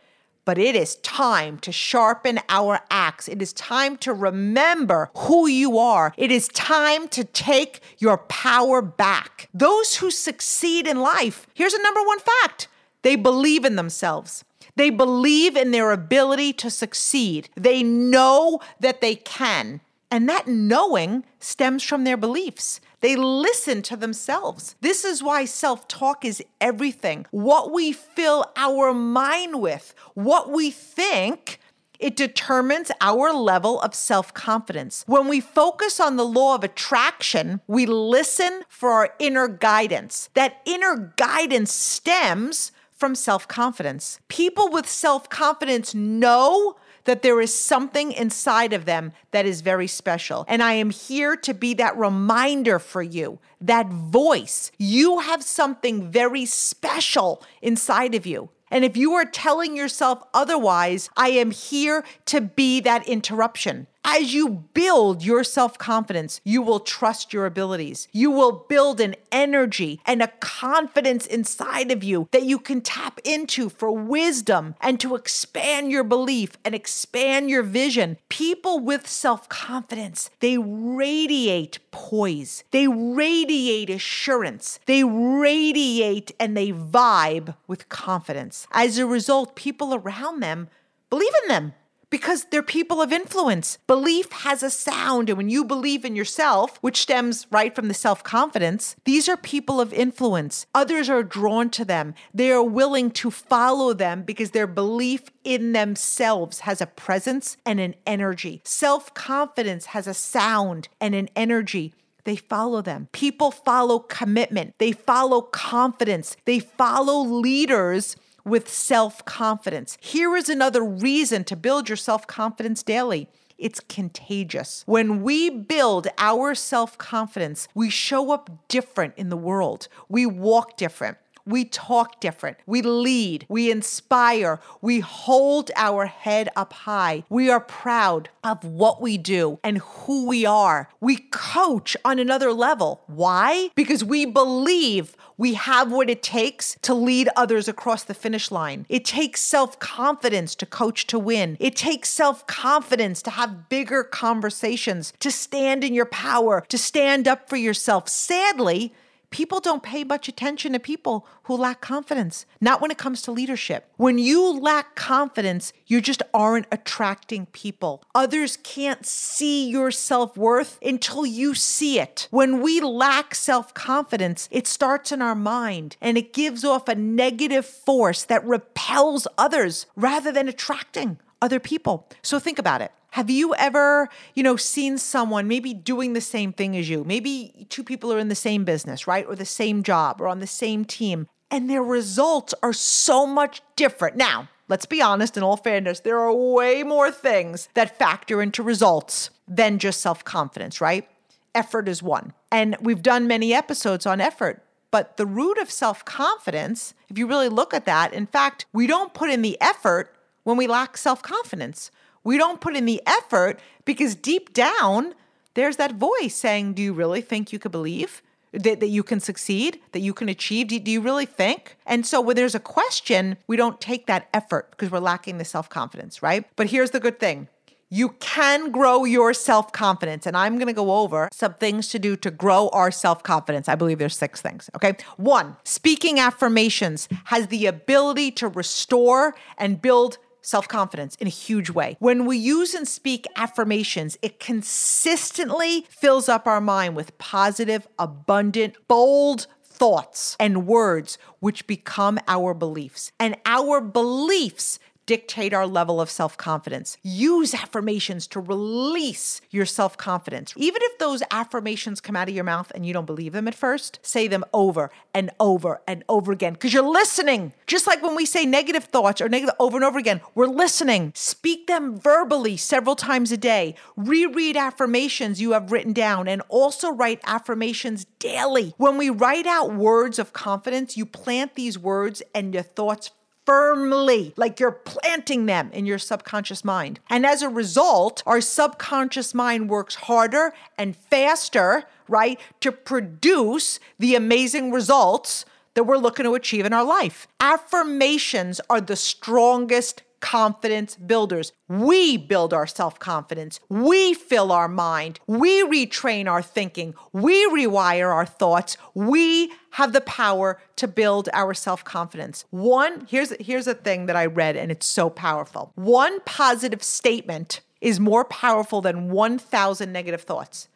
But 0.45 0.59
it 0.59 0.75
is 0.75 0.95
time 0.97 1.57
to 1.59 1.71
sharpen 1.71 2.39
our 2.49 2.79
axe. 2.91 3.27
It 3.27 3.41
is 3.41 3.51
time 3.51 3.97
to 3.97 4.13
remember 4.13 5.09
who 5.15 5.47
you 5.47 5.79
are. 5.79 6.13
It 6.17 6.31
is 6.31 6.47
time 6.49 7.07
to 7.09 7.23
take 7.23 7.81
your 7.97 8.17
power 8.17 8.81
back. 8.81 9.49
Those 9.53 9.97
who 9.97 10.11
succeed 10.11 10.87
in 10.87 10.99
life, 10.99 11.47
here's 11.55 11.73
a 11.73 11.81
number 11.81 12.01
one 12.03 12.19
fact 12.19 12.67
they 13.01 13.15
believe 13.15 13.65
in 13.65 13.75
themselves. 13.75 14.43
They 14.75 14.89
believe 14.89 15.55
in 15.55 15.71
their 15.71 15.91
ability 15.91 16.53
to 16.53 16.69
succeed. 16.69 17.49
They 17.55 17.81
know 17.81 18.59
that 18.79 19.01
they 19.01 19.15
can. 19.15 19.81
And 20.11 20.29
that 20.29 20.47
knowing 20.47 21.23
stems 21.39 21.83
from 21.83 22.03
their 22.03 22.17
beliefs. 22.17 22.81
They 23.05 23.15
listen 23.15 23.83
to 23.83 23.95
themselves. 23.95 24.75
This 24.81 25.05
is 25.05 25.21
why 25.21 25.45
self 25.45 25.87
talk 25.87 26.25
is 26.25 26.43
everything. 26.59 27.27
What 27.29 27.71
we 27.71 27.91
fill 27.91 28.51
our 28.55 28.95
mind 28.95 29.61
with, 29.61 29.93
what 30.15 30.49
we 30.49 30.71
think, 30.71 31.59
it 31.99 32.15
determines 32.15 32.89
our 33.01 33.31
level 33.31 33.79
of 33.81 33.93
self 33.93 34.33
confidence. 34.33 35.03
When 35.05 35.27
we 35.27 35.39
focus 35.39 35.99
on 35.99 36.15
the 36.15 36.25
law 36.25 36.55
of 36.55 36.63
attraction, 36.63 37.61
we 37.67 37.85
listen 37.85 38.63
for 38.69 38.89
our 38.89 39.13
inner 39.19 39.49
guidance. 39.49 40.31
That 40.33 40.61
inner 40.65 41.13
guidance 41.15 41.71
stems 41.71 42.71
from 42.91 43.13
self 43.13 43.47
confidence. 43.47 44.19
People 44.29 44.71
with 44.71 44.89
self 44.89 45.29
confidence 45.29 45.93
know 45.93 46.75
that 47.05 47.21
there 47.21 47.39
is 47.41 47.53
something 47.53 48.11
inside 48.11 48.73
of 48.73 48.85
them 48.85 49.13
that 49.31 49.45
is 49.45 49.61
very 49.61 49.87
special. 49.87 50.45
And 50.47 50.61
I 50.61 50.73
am 50.73 50.89
here 50.89 51.35
to 51.37 51.53
be 51.53 51.73
that 51.75 51.97
reminder 51.97 52.77
for 52.77 53.01
you, 53.01 53.39
that 53.61 53.87
voice. 53.87 54.71
You 54.77 55.19
have 55.19 55.43
something 55.43 56.11
very 56.11 56.45
special 56.45 57.43
inside 57.61 58.13
of 58.13 58.25
you. 58.25 58.49
And 58.71 58.83
if 58.83 58.97
you 58.97 59.13
are 59.13 59.25
telling 59.25 59.77
yourself 59.77 60.23
otherwise, 60.33 61.09
I 61.15 61.29
am 61.29 61.51
here 61.51 62.03
to 62.25 62.41
be 62.41 62.81
that 62.81 63.07
interruption. 63.07 63.87
As 64.07 64.35
you 64.35 64.49
build 64.49 65.25
your 65.25 65.43
self 65.43 65.79
confidence, 65.79 66.39
you 66.43 66.61
will 66.61 66.79
trust 66.79 67.33
your 67.33 67.47
abilities. 67.47 68.07
You 68.11 68.29
will 68.29 68.51
build 68.69 69.01
an 69.01 69.15
energy 69.31 69.99
and 70.05 70.21
a 70.21 70.27
confidence 70.39 71.25
inside 71.25 71.89
of 71.89 72.03
you 72.03 72.29
that 72.29 72.43
you 72.43 72.59
can 72.59 72.81
tap 72.81 73.19
into 73.23 73.67
for 73.67 73.91
wisdom 73.91 74.75
and 74.79 74.99
to 74.99 75.15
expand 75.15 75.91
your 75.91 76.03
belief 76.03 76.55
and 76.63 76.75
expand 76.75 77.49
your 77.49 77.63
vision. 77.63 78.17
People 78.29 78.79
with 78.79 79.07
self 79.07 79.49
confidence, 79.49 80.29
they 80.39 80.59
radiate 80.59 81.79
poise, 81.89 82.63
they 82.69 82.87
radiate 82.87 83.89
assurance, 83.89 84.79
they 84.85 85.03
radiate 85.03 86.31
and 86.39 86.55
they 86.55 86.71
vibe 86.71 87.55
with 87.65 87.89
confidence. 87.89 88.67
As 88.71 88.99
a 88.99 89.07
result, 89.07 89.55
people 89.55 89.95
around 89.95 90.41
them 90.41 90.69
believe 91.09 91.33
in 91.41 91.49
them 91.49 91.73
because 92.15 92.45
they're 92.45 92.63
people 92.63 93.01
of 93.01 93.11
influence. 93.11 93.77
Belief 93.87 94.31
has 94.31 94.63
a 94.63 94.69
sound. 94.69 95.27
And 95.27 95.35
when 95.37 95.49
you 95.49 95.65
believe 95.65 96.05
in 96.05 96.15
yourself, 96.15 96.77
which 96.79 97.01
stems 97.01 97.45
right 97.51 97.75
from 97.75 97.89
the 97.89 97.93
self 97.93 98.23
confidence, 98.23 98.95
these 99.03 99.27
are 99.27 99.35
people 99.35 99.81
of 99.81 99.91
influence. 99.91 100.65
Others 100.73 101.09
are 101.09 101.23
drawn 101.23 101.69
to 101.71 101.83
them. 101.83 102.13
They 102.33 102.51
are 102.51 102.63
willing 102.63 103.11
to 103.11 103.29
follow 103.29 103.91
them 103.91 104.21
because 104.21 104.51
their 104.51 104.65
belief 104.65 105.23
in 105.43 105.73
themselves 105.73 106.61
has 106.61 106.79
a 106.79 106.85
presence 106.85 107.57
and 107.65 107.81
an 107.81 107.95
energy. 108.07 108.61
Self 108.63 109.13
confidence 109.13 109.87
has 109.87 110.07
a 110.07 110.13
sound 110.13 110.87
and 111.01 111.13
an 111.13 111.27
energy 111.35 111.93
they 112.23 112.35
follow 112.35 112.81
them. 112.81 113.07
People 113.11 113.51
follow 113.51 113.99
commitment. 113.99 114.73
They 114.79 114.93
follow 114.93 115.41
confidence. 115.41 116.35
They 116.45 116.57
follow 116.59 117.19
leaders 117.19 118.15
with 118.45 118.69
self 118.69 119.25
confidence. 119.25 119.97
Here 119.99 120.35
is 120.35 120.47
another 120.47 120.83
reason 120.83 121.43
to 121.45 121.55
build 121.55 121.89
your 121.89 121.97
self 121.97 122.27
confidence 122.27 122.83
daily. 122.83 123.27
It's 123.57 123.79
contagious. 123.79 124.83
When 124.85 125.23
we 125.23 125.49
build 125.49 126.07
our 126.17 126.55
self 126.55 126.97
confidence, 126.97 127.67
we 127.73 127.89
show 127.89 128.31
up 128.31 128.49
different 128.67 129.13
in 129.17 129.29
the 129.29 129.37
world. 129.37 129.87
We 130.09 130.25
walk 130.25 130.77
different. 130.77 131.17
We 131.47 131.63
talk 131.63 132.19
different. 132.19 132.57
We 132.65 132.81
lead. 132.81 133.45
We 133.47 133.69
inspire. 133.69 134.59
We 134.81 134.99
hold 135.01 135.69
our 135.75 136.07
head 136.07 136.49
up 136.55 136.73
high. 136.73 137.23
We 137.29 137.51
are 137.51 137.59
proud 137.59 138.29
of 138.43 138.63
what 138.63 138.99
we 138.99 139.19
do 139.19 139.59
and 139.63 139.77
who 139.77 140.25
we 140.25 140.45
are. 140.47 140.89
We 140.99 141.17
coach 141.17 141.95
on 142.03 142.17
another 142.17 142.51
level. 142.51 143.03
Why? 143.05 143.69
Because 143.75 144.03
we 144.03 144.25
believe 144.25 145.15
we 145.37 145.55
have 145.55 145.91
what 145.91 146.09
it 146.09 146.23
takes 146.23 146.77
to 146.81 146.93
lead 146.93 147.29
others 147.35 147.67
across 147.67 148.03
the 148.03 148.13
finish 148.13 148.51
line. 148.51 148.85
It 148.89 149.05
takes 149.05 149.41
self 149.41 149.79
confidence 149.79 150.55
to 150.55 150.65
coach 150.65 151.07
to 151.07 151.19
win. 151.19 151.57
It 151.59 151.75
takes 151.75 152.09
self 152.09 152.45
confidence 152.47 153.21
to 153.23 153.31
have 153.31 153.69
bigger 153.69 154.03
conversations, 154.03 155.13
to 155.19 155.31
stand 155.31 155.83
in 155.83 155.93
your 155.93 156.05
power, 156.05 156.63
to 156.69 156.77
stand 156.77 157.27
up 157.27 157.49
for 157.49 157.57
yourself. 157.57 158.07
Sadly, 158.07 158.93
People 159.35 159.59
don't 159.59 159.83
pay 159.83 160.05
much 160.05 160.29
attention 160.29 160.71
to 160.71 160.79
people 160.79 161.27
who 161.43 161.57
lack 161.57 161.81
confidence, 161.81 162.45
not 162.61 162.79
when 162.79 162.89
it 162.89 162.97
comes 162.97 163.21
to 163.23 163.33
leadership. 163.33 163.91
When 163.97 164.17
you 164.17 164.57
lack 164.57 164.95
confidence, 164.95 165.73
you 165.87 165.99
just 165.99 166.23
aren't 166.33 166.67
attracting 166.71 167.47
people. 167.47 168.01
Others 168.15 168.59
can't 168.63 169.05
see 169.05 169.69
your 169.69 169.91
self 169.91 170.37
worth 170.37 170.79
until 170.81 171.25
you 171.25 171.53
see 171.53 171.99
it. 171.99 172.29
When 172.31 172.61
we 172.61 172.79
lack 172.79 173.35
self 173.35 173.73
confidence, 173.73 174.47
it 174.51 174.67
starts 174.67 175.11
in 175.11 175.21
our 175.21 175.35
mind 175.35 175.97
and 175.99 176.17
it 176.17 176.31
gives 176.31 176.63
off 176.63 176.87
a 176.87 176.95
negative 176.95 177.65
force 177.65 178.23
that 178.23 178.45
repels 178.45 179.27
others 179.37 179.85
rather 179.97 180.31
than 180.31 180.47
attracting 180.47 181.19
other 181.41 181.59
people. 181.59 182.07
So 182.21 182.39
think 182.39 182.59
about 182.59 182.81
it. 182.81 182.91
Have 183.11 183.29
you 183.29 183.55
ever, 183.55 184.09
you 184.33 184.43
know, 184.43 184.57
seen 184.57 184.97
someone 184.97 185.47
maybe 185.47 185.73
doing 185.73 186.13
the 186.13 186.21
same 186.21 186.51
thing 186.51 186.75
as 186.75 186.89
you? 186.89 187.05
Maybe 187.05 187.65
two 187.69 187.83
people 187.83 188.11
are 188.11 188.19
in 188.19 188.27
the 188.27 188.35
same 188.35 188.65
business, 188.65 189.07
right? 189.07 189.25
Or 189.25 189.35
the 189.35 189.45
same 189.45 189.83
job 189.83 190.19
or 190.19 190.27
on 190.27 190.39
the 190.39 190.47
same 190.47 190.83
team, 190.83 191.27
and 191.49 191.69
their 191.69 191.83
results 191.83 192.53
are 192.61 192.73
so 192.73 193.25
much 193.25 193.61
different. 193.77 194.17
Now, 194.17 194.49
let's 194.67 194.85
be 194.85 195.01
honest, 195.01 195.37
in 195.37 195.43
all 195.43 195.57
fairness, 195.57 196.01
there 196.01 196.19
are 196.19 196.33
way 196.33 196.83
more 196.83 197.11
things 197.11 197.69
that 197.73 197.97
factor 197.97 198.41
into 198.41 198.63
results 198.63 199.29
than 199.47 199.79
just 199.79 200.01
self 200.01 200.23
confidence, 200.23 200.81
right? 200.81 201.07
Effort 201.53 201.87
is 201.87 202.03
one. 202.03 202.33
And 202.51 202.75
we've 202.81 203.01
done 203.01 203.27
many 203.27 203.53
episodes 203.53 204.05
on 204.05 204.19
effort. 204.19 204.61
But 204.91 205.17
the 205.17 205.25
root 205.25 205.57
of 205.57 205.69
self 205.69 206.05
confidence, 206.05 206.93
if 207.09 207.17
you 207.17 207.27
really 207.27 207.49
look 207.49 207.73
at 207.73 207.85
that, 207.85 208.13
in 208.13 208.27
fact, 208.27 208.65
we 208.73 208.87
don't 208.87 209.13
put 209.13 209.29
in 209.29 209.41
the 209.41 209.57
effort 209.61 210.14
when 210.45 210.55
we 210.55 210.67
lack 210.67 210.95
self 210.95 211.21
confidence. 211.21 211.91
We 212.23 212.37
don't 212.37 212.61
put 212.61 212.77
in 212.77 212.85
the 212.85 213.01
effort 213.05 213.59
because 213.83 214.15
deep 214.15 214.53
down, 214.53 215.13
there's 215.55 215.75
that 215.75 215.95
voice 215.95 216.33
saying, 216.33 216.75
Do 216.75 216.81
you 216.81 216.93
really 216.93 217.21
think 217.21 217.51
you 217.51 217.59
could 217.59 217.73
believe? 217.73 218.21
That, 218.53 218.79
that 218.79 218.87
you 218.87 219.03
can 219.03 219.19
succeed, 219.19 219.81
that 219.91 219.99
you 219.99 220.13
can 220.13 220.29
achieve? 220.29 220.69
Do, 220.69 220.79
do 220.79 220.89
you 220.89 221.01
really 221.01 221.25
think? 221.25 221.75
And 221.85 222.05
so 222.05 222.21
when 222.21 222.37
there's 222.37 222.55
a 222.55 222.59
question, 222.59 223.35
we 223.47 223.57
don't 223.57 223.81
take 223.81 224.05
that 224.05 224.29
effort 224.33 224.71
because 224.71 224.89
we're 224.89 224.99
lacking 224.99 225.39
the 225.39 225.43
self 225.43 225.67
confidence, 225.67 226.23
right? 226.23 226.45
But 226.55 226.69
here's 226.69 226.91
the 226.91 227.01
good 227.01 227.19
thing 227.19 227.49
you 227.89 228.09
can 228.19 228.71
grow 228.71 229.05
your 229.05 229.33
self 229.33 229.71
confidence. 229.71 230.25
And 230.25 230.35
I'm 230.35 230.57
to 230.59 230.73
go 230.73 230.95
over 230.95 231.29
some 231.31 231.53
things 231.55 231.89
to 231.89 231.99
do 231.99 232.15
to 232.17 232.31
grow 232.31 232.69
our 232.69 232.91
self 232.91 233.23
confidence. 233.23 233.69
I 233.69 233.75
believe 233.75 233.99
there's 233.99 234.17
six 234.17 234.41
things. 234.41 234.69
Okay. 234.75 234.95
One, 235.17 235.57
speaking 235.63 236.19
affirmations 236.19 237.07
has 237.25 237.47
the 237.47 237.65
ability 237.67 238.31
to 238.31 238.47
restore 238.47 239.35
and 239.57 239.81
build 239.81 240.17
self 240.45 240.67
confidence 240.67 241.15
in 241.15 241.27
a 241.27 241.31
huge 241.31 241.69
way. 241.69 241.97
When 241.99 242.25
we 242.25 242.37
use 242.37 242.73
and 242.73 242.87
speak 242.87 243.25
affirmations, 243.35 244.17
it 244.21 244.39
consistently 244.39 245.85
fills 245.89 246.29
up 246.29 246.47
our 246.47 246.61
mind 246.61 246.95
with 246.95 247.17
positive, 247.17 247.87
abundant, 247.99 248.75
bold 248.87 249.47
thoughts 249.63 250.37
and 250.39 250.65
words, 250.65 251.17
which 251.39 251.67
become 251.67 252.19
our 252.27 252.53
beliefs. 252.53 253.11
And 253.19 253.35
our 253.45 253.81
beliefs 253.81 254.79
dictate 255.05 255.53
our 255.53 255.67
level 255.67 256.01
of 256.01 256.09
self 256.09 256.37
confidence. 256.37 256.97
Use 257.03 257.53
affirmations 257.53 258.27
to 258.27 258.39
release 258.39 259.41
your 259.49 259.65
self 259.65 259.97
confidence. 259.97 260.53
Even 260.57 260.81
if 260.83 260.97
those 260.97 261.23
affirmations 261.31 262.01
come 262.01 262.15
out 262.15 262.29
of 262.29 262.35
your 262.35 262.43
mouth 262.43 262.71
and 262.73 262.85
you 262.85 262.93
don't 262.93 263.05
believe 263.05 263.33
them 263.33 263.47
at 263.47 263.55
first, 263.55 263.99
say 264.01 264.27
them 264.27 264.43
over 264.53 264.91
and 265.13 265.31
over 265.39 265.81
and 265.87 266.03
over 266.09 266.31
again 266.31 266.53
because 266.53 266.73
you're 266.73 266.83
listening. 266.83 267.53
Just 267.67 267.87
like 267.87 268.01
when 268.01 268.15
we 268.15 268.25
say 268.25 268.45
negative 268.45 268.85
thoughts 268.85 269.21
or 269.21 269.29
negative 269.29 269.55
over 269.59 269.77
and 269.77 269.85
over 269.85 269.99
again, 269.99 270.21
we're 270.33 270.45
listening. 270.47 271.11
Speak 271.15 271.67
them 271.67 271.97
verbally 271.97 272.57
several 272.57 272.95
times 272.95 273.31
a 273.31 273.37
day. 273.37 273.75
Reread 273.95 274.57
affirmations 274.57 275.41
you 275.41 275.51
have 275.51 275.71
written 275.71 275.93
down 275.93 276.27
and 276.27 276.41
also 276.49 276.91
write 276.91 277.21
affirmations 277.25 278.05
daily. 278.19 278.73
When 278.77 278.97
we 278.97 279.09
write 279.09 279.47
out 279.47 279.73
words 279.73 280.19
of 280.19 280.33
confidence, 280.33 280.97
you 280.97 281.05
plant 281.05 281.55
these 281.55 281.77
words 281.77 282.21
and 282.33 282.53
your 282.53 282.63
thoughts 282.63 283.11
firmly, 283.45 284.33
like 284.35 284.59
you're 284.59 284.71
planting 284.71 285.45
them 285.45 285.69
in 285.71 285.85
your 285.85 285.99
subconscious 285.99 286.65
mind. 286.65 286.99
And 287.09 287.25
as 287.25 287.41
a 287.41 287.49
result, 287.49 288.23
our 288.25 288.41
subconscious 288.41 289.33
mind 289.33 289.69
works 289.69 289.95
harder 289.95 290.53
and 290.77 290.95
faster, 290.95 291.83
right, 292.07 292.39
to 292.61 292.71
produce 292.71 293.79
the 293.99 294.15
amazing 294.15 294.71
results 294.71 295.45
that 295.75 295.83
we're 295.83 295.97
looking 295.97 296.23
to 296.23 296.35
achieve 296.35 296.65
in 296.65 296.73
our 296.73 296.85
life. 296.85 297.27
Affirmations 297.39 298.61
are 298.69 298.81
the 298.81 298.95
strongest 298.95 300.01
confidence 300.25 300.95
builders. 300.95 301.53
We 301.67 302.17
build 302.17 302.51
our 302.51 302.65
self 302.65 302.97
confidence. 302.97 303.59
We 303.69 304.15
fill 304.15 304.51
our 304.51 304.67
mind. 304.67 305.19
We 305.27 305.61
retrain 305.61 306.27
our 306.27 306.41
thinking. 306.41 306.95
We 307.13 307.47
rewire 307.51 308.11
our 308.11 308.25
thoughts. 308.25 308.75
We 308.95 309.53
have 309.71 309.93
the 309.93 310.01
power 310.01 310.59
to 310.77 310.87
build 310.87 311.29
our 311.31 311.53
self 311.53 311.83
confidence. 311.83 312.43
One, 312.49 313.05
here's, 313.07 313.33
here's 313.39 313.67
a 313.67 313.75
thing 313.75 314.07
that 314.07 314.15
I 314.15 314.25
read 314.25 314.57
and 314.57 314.71
it's 314.71 314.87
so 314.87 315.11
powerful. 315.11 315.71
One 315.75 316.19
positive 316.21 316.81
statement 316.81 317.61
is 317.79 317.99
more 317.99 318.25
powerful 318.25 318.81
than 318.81 319.11
1,000 319.11 319.93
negative 319.93 320.21
thoughts. 320.21 320.69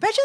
Imagine 0.00 0.24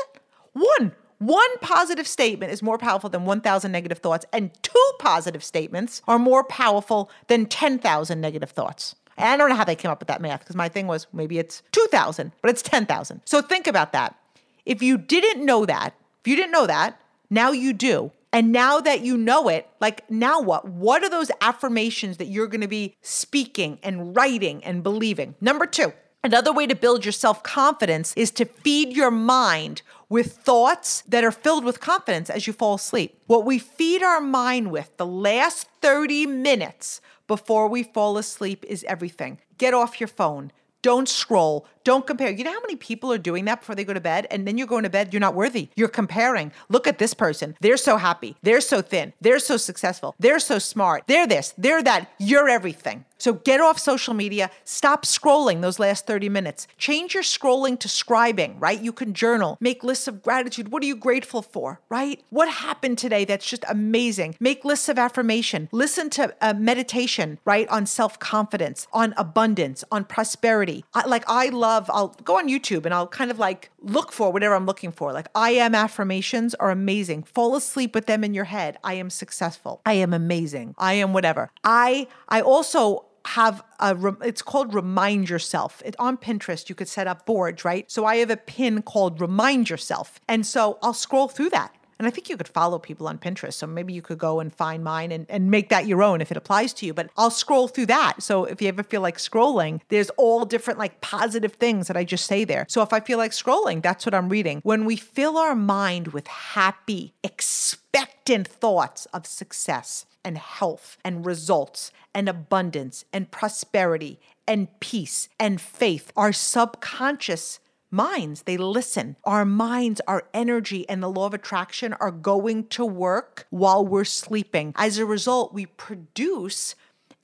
one. 0.53 0.91
One 1.19 1.57
positive 1.59 2.07
statement 2.07 2.51
is 2.51 2.61
more 2.61 2.77
powerful 2.77 3.09
than 3.09 3.25
1,000 3.25 3.71
negative 3.71 3.97
thoughts, 3.97 4.25
and 4.31 4.51
two 4.61 4.91
positive 4.99 5.43
statements 5.43 6.03
are 6.07 6.19
more 6.19 6.43
powerful 6.43 7.09
than 7.27 7.47
10,000 7.47 8.21
negative 8.21 8.51
thoughts. 8.51 8.95
And 9.17 9.27
I 9.27 9.37
don't 9.37 9.49
know 9.49 9.55
how 9.55 9.63
they 9.63 9.75
came 9.75 9.89
up 9.89 9.99
with 9.99 10.09
that 10.09 10.21
math 10.21 10.41
because 10.41 10.55
my 10.55 10.69
thing 10.69 10.85
was 10.85 11.07
maybe 11.11 11.39
it's 11.39 11.63
2,000, 11.71 12.33
but 12.41 12.51
it's 12.51 12.61
10,000. 12.61 13.21
So 13.25 13.41
think 13.41 13.65
about 13.65 13.93
that. 13.93 14.15
If 14.63 14.83
you 14.83 14.97
didn't 14.97 15.43
know 15.43 15.65
that, 15.65 15.95
if 16.21 16.27
you 16.27 16.35
didn't 16.35 16.51
know 16.51 16.67
that, 16.67 16.99
now 17.31 17.51
you 17.51 17.73
do. 17.73 18.11
And 18.31 18.51
now 18.51 18.79
that 18.79 19.01
you 19.01 19.17
know 19.17 19.47
it, 19.47 19.67
like 19.79 20.07
now 20.11 20.39
what? 20.39 20.67
What 20.67 21.03
are 21.03 21.09
those 21.09 21.31
affirmations 21.41 22.17
that 22.17 22.27
you're 22.27 22.47
going 22.47 22.61
to 22.61 22.67
be 22.67 22.95
speaking 23.01 23.79
and 23.81 24.15
writing 24.15 24.63
and 24.63 24.83
believing? 24.83 25.33
Number 25.41 25.65
two, 25.65 25.93
Another 26.23 26.51
way 26.51 26.67
to 26.67 26.75
build 26.75 27.05
your 27.05 27.13
self 27.13 27.41
confidence 27.41 28.13
is 28.17 28.31
to 28.31 28.43
feed 28.43 28.95
your 28.95 29.11
mind 29.11 29.81
with 30.09 30.37
thoughts 30.37 31.03
that 31.07 31.23
are 31.23 31.31
filled 31.31 31.65
with 31.65 31.79
confidence 31.79 32.29
as 32.29 32.47
you 32.47 32.53
fall 32.53 32.75
asleep. 32.75 33.21
What 33.27 33.45
we 33.45 33.59
feed 33.59 34.01
our 34.03 34.21
mind 34.21 34.71
with 34.71 34.95
the 34.97 35.05
last 35.05 35.67
30 35.81 36.25
minutes 36.27 37.01
before 37.27 37.67
we 37.67 37.83
fall 37.83 38.17
asleep 38.17 38.65
is 38.67 38.83
everything. 38.85 39.39
Get 39.57 39.73
off 39.73 39.99
your 39.99 40.07
phone. 40.07 40.51
Don't 40.81 41.09
scroll. 41.09 41.65
Don't 41.83 42.07
compare. 42.07 42.29
You 42.29 42.43
know 42.43 42.53
how 42.53 42.61
many 42.61 42.75
people 42.75 43.11
are 43.11 43.17
doing 43.17 43.45
that 43.45 43.59
before 43.59 43.75
they 43.75 43.83
go 43.83 43.93
to 43.93 43.99
bed? 43.99 44.27
And 44.31 44.47
then 44.47 44.57
you're 44.57 44.67
going 44.67 44.83
to 44.83 44.89
bed, 44.89 45.11
you're 45.11 45.19
not 45.19 45.35
worthy. 45.35 45.69
You're 45.75 45.87
comparing. 45.87 46.51
Look 46.69 46.87
at 46.87 46.99
this 46.99 47.13
person. 47.13 47.57
They're 47.59 47.77
so 47.77 47.97
happy. 47.97 48.37
They're 48.43 48.61
so 48.61 48.81
thin. 48.81 49.11
They're 49.19 49.39
so 49.39 49.57
successful. 49.57 50.15
They're 50.19 50.39
so 50.39 50.59
smart. 50.59 51.03
They're 51.07 51.27
this. 51.27 51.53
They're 51.57 51.83
that. 51.83 52.11
You're 52.19 52.47
everything. 52.47 53.05
So 53.17 53.33
get 53.33 53.59
off 53.59 53.79
social 53.79 54.13
media. 54.13 54.49
Stop 54.63 55.05
scrolling 55.05 55.61
those 55.61 55.79
last 55.79 56.05
30 56.07 56.29
minutes. 56.29 56.67
Change 56.77 57.13
your 57.13 57.23
scrolling 57.23 57.79
to 57.79 57.87
scribing, 57.87 58.55
right? 58.59 58.79
You 58.79 58.91
can 58.91 59.13
journal, 59.13 59.57
make 59.59 59.83
lists 59.83 60.07
of 60.07 60.21
gratitude. 60.21 60.71
What 60.71 60.83
are 60.83 60.85
you 60.85 60.95
grateful 60.95 61.41
for, 61.41 61.79
right? 61.89 62.23
What 62.29 62.49
happened 62.49 62.97
today 62.97 63.25
that's 63.25 63.49
just 63.49 63.65
amazing? 63.67 64.35
Make 64.39 64.63
lists 64.63 64.89
of 64.89 64.99
affirmation. 64.99 65.69
Listen 65.71 66.09
to 66.11 66.35
a 66.41 66.53
meditation, 66.53 67.39
right? 67.45 67.67
On 67.69 67.85
self 67.85 68.19
confidence, 68.19 68.87
on 68.93 69.13
abundance, 69.17 69.83
on 69.91 70.05
prosperity. 70.05 70.85
I, 70.93 71.05
like, 71.07 71.23
I 71.27 71.49
love, 71.49 71.89
I'll 71.93 72.15
go 72.23 72.37
on 72.37 72.47
YouTube 72.47 72.85
and 72.85 72.93
I'll 72.93 73.07
kind 73.07 73.31
of 73.31 73.39
like 73.39 73.71
look 73.81 74.11
for 74.11 74.31
whatever 74.31 74.55
I'm 74.55 74.65
looking 74.65 74.91
for. 74.91 75.11
Like, 75.13 75.27
I 75.33 75.51
am 75.51 75.73
affirmations 75.73 76.53
are 76.55 76.69
amazing. 76.69 77.23
Fall 77.23 77.55
asleep 77.55 77.95
with 77.95 78.05
them 78.05 78.23
in 78.23 78.33
your 78.33 78.45
head. 78.45 78.77
I 78.83 78.95
am 78.95 79.09
successful. 79.09 79.81
I 79.85 79.93
am 79.93 80.13
amazing. 80.13 80.75
I 80.77 80.93
am 80.93 81.13
whatever. 81.13 81.51
I, 81.63 82.07
I 82.29 82.41
also, 82.41 83.06
have 83.27 83.61
a 83.81 83.95
it's 84.21 84.41
called 84.41 84.73
remind 84.73 85.29
yourself. 85.29 85.81
It, 85.85 85.95
on 85.99 86.17
pinterest 86.17 86.69
you 86.69 86.75
could 86.75 86.87
set 86.87 87.07
up 87.07 87.25
boards 87.25 87.65
right? 87.65 87.89
So 87.91 88.05
i 88.05 88.15
have 88.17 88.29
a 88.29 88.37
pin 88.37 88.81
called 88.81 89.19
remind 89.19 89.69
yourself. 89.69 90.21
And 90.29 90.45
so 90.45 90.79
i'll 90.81 90.93
scroll 90.93 91.27
through 91.27 91.49
that. 91.49 91.73
And 91.99 92.07
i 92.07 92.09
think 92.09 92.29
you 92.29 92.37
could 92.37 92.47
follow 92.47 92.79
people 92.79 93.05
on 93.05 93.17
pinterest. 93.17 93.55
So 93.55 93.67
maybe 93.67 93.91
you 93.91 94.01
could 94.01 94.17
go 94.17 94.39
and 94.39 94.53
find 94.53 94.81
mine 94.81 95.11
and, 95.11 95.25
and 95.29 95.51
make 95.51 95.67
that 95.69 95.87
your 95.87 96.01
own 96.01 96.21
if 96.21 96.31
it 96.31 96.37
applies 96.37 96.73
to 96.75 96.85
you. 96.85 96.93
But 96.93 97.09
i'll 97.17 97.29
scroll 97.29 97.67
through 97.67 97.87
that. 97.87 98.23
So 98.23 98.45
if 98.45 98.61
you 98.61 98.69
ever 98.69 98.81
feel 98.81 99.01
like 99.01 99.17
scrolling 99.17 99.81
there's 99.89 100.09
all 100.11 100.45
different 100.45 100.79
like 100.79 101.01
positive 101.01 101.53
things 101.53 101.87
that 101.87 101.97
i 101.97 102.05
just 102.05 102.27
say 102.27 102.45
there. 102.45 102.65
So 102.69 102.81
if 102.81 102.93
i 102.93 103.01
feel 103.01 103.17
like 103.17 103.31
scrolling 103.31 103.81
that's 103.81 104.05
what 104.05 104.15
i'm 104.15 104.29
reading. 104.29 104.61
When 104.63 104.85
we 104.85 104.95
fill 104.95 105.37
our 105.37 105.55
mind 105.55 106.09
with 106.09 106.27
happy 106.27 107.13
expectant 107.25 108.47
thoughts 108.47 109.05
of 109.07 109.25
success 109.25 110.05
and 110.27 110.37
health 110.37 110.97
and 111.05 111.25
results 111.25 111.93
and 112.13 112.27
abundance 112.27 113.05
and 113.13 113.31
prosperity 113.31 114.19
and 114.45 114.67
peace 114.81 115.29
and 115.39 115.61
faith. 115.61 116.11
Our 116.17 116.33
subconscious 116.33 117.61
minds, 117.89 118.41
they 118.41 118.57
listen. 118.57 119.15
Our 119.23 119.45
minds, 119.45 120.01
our 120.05 120.27
energy, 120.33 120.87
and 120.89 121.01
the 121.01 121.09
law 121.09 121.27
of 121.27 121.33
attraction 121.33 121.93
are 121.93 122.11
going 122.11 122.67
to 122.67 122.85
work 122.85 123.47
while 123.51 123.85
we're 123.85 124.03
sleeping. 124.03 124.73
As 124.75 124.97
a 124.97 125.05
result, 125.05 125.53
we 125.53 125.65
produce 125.65 126.75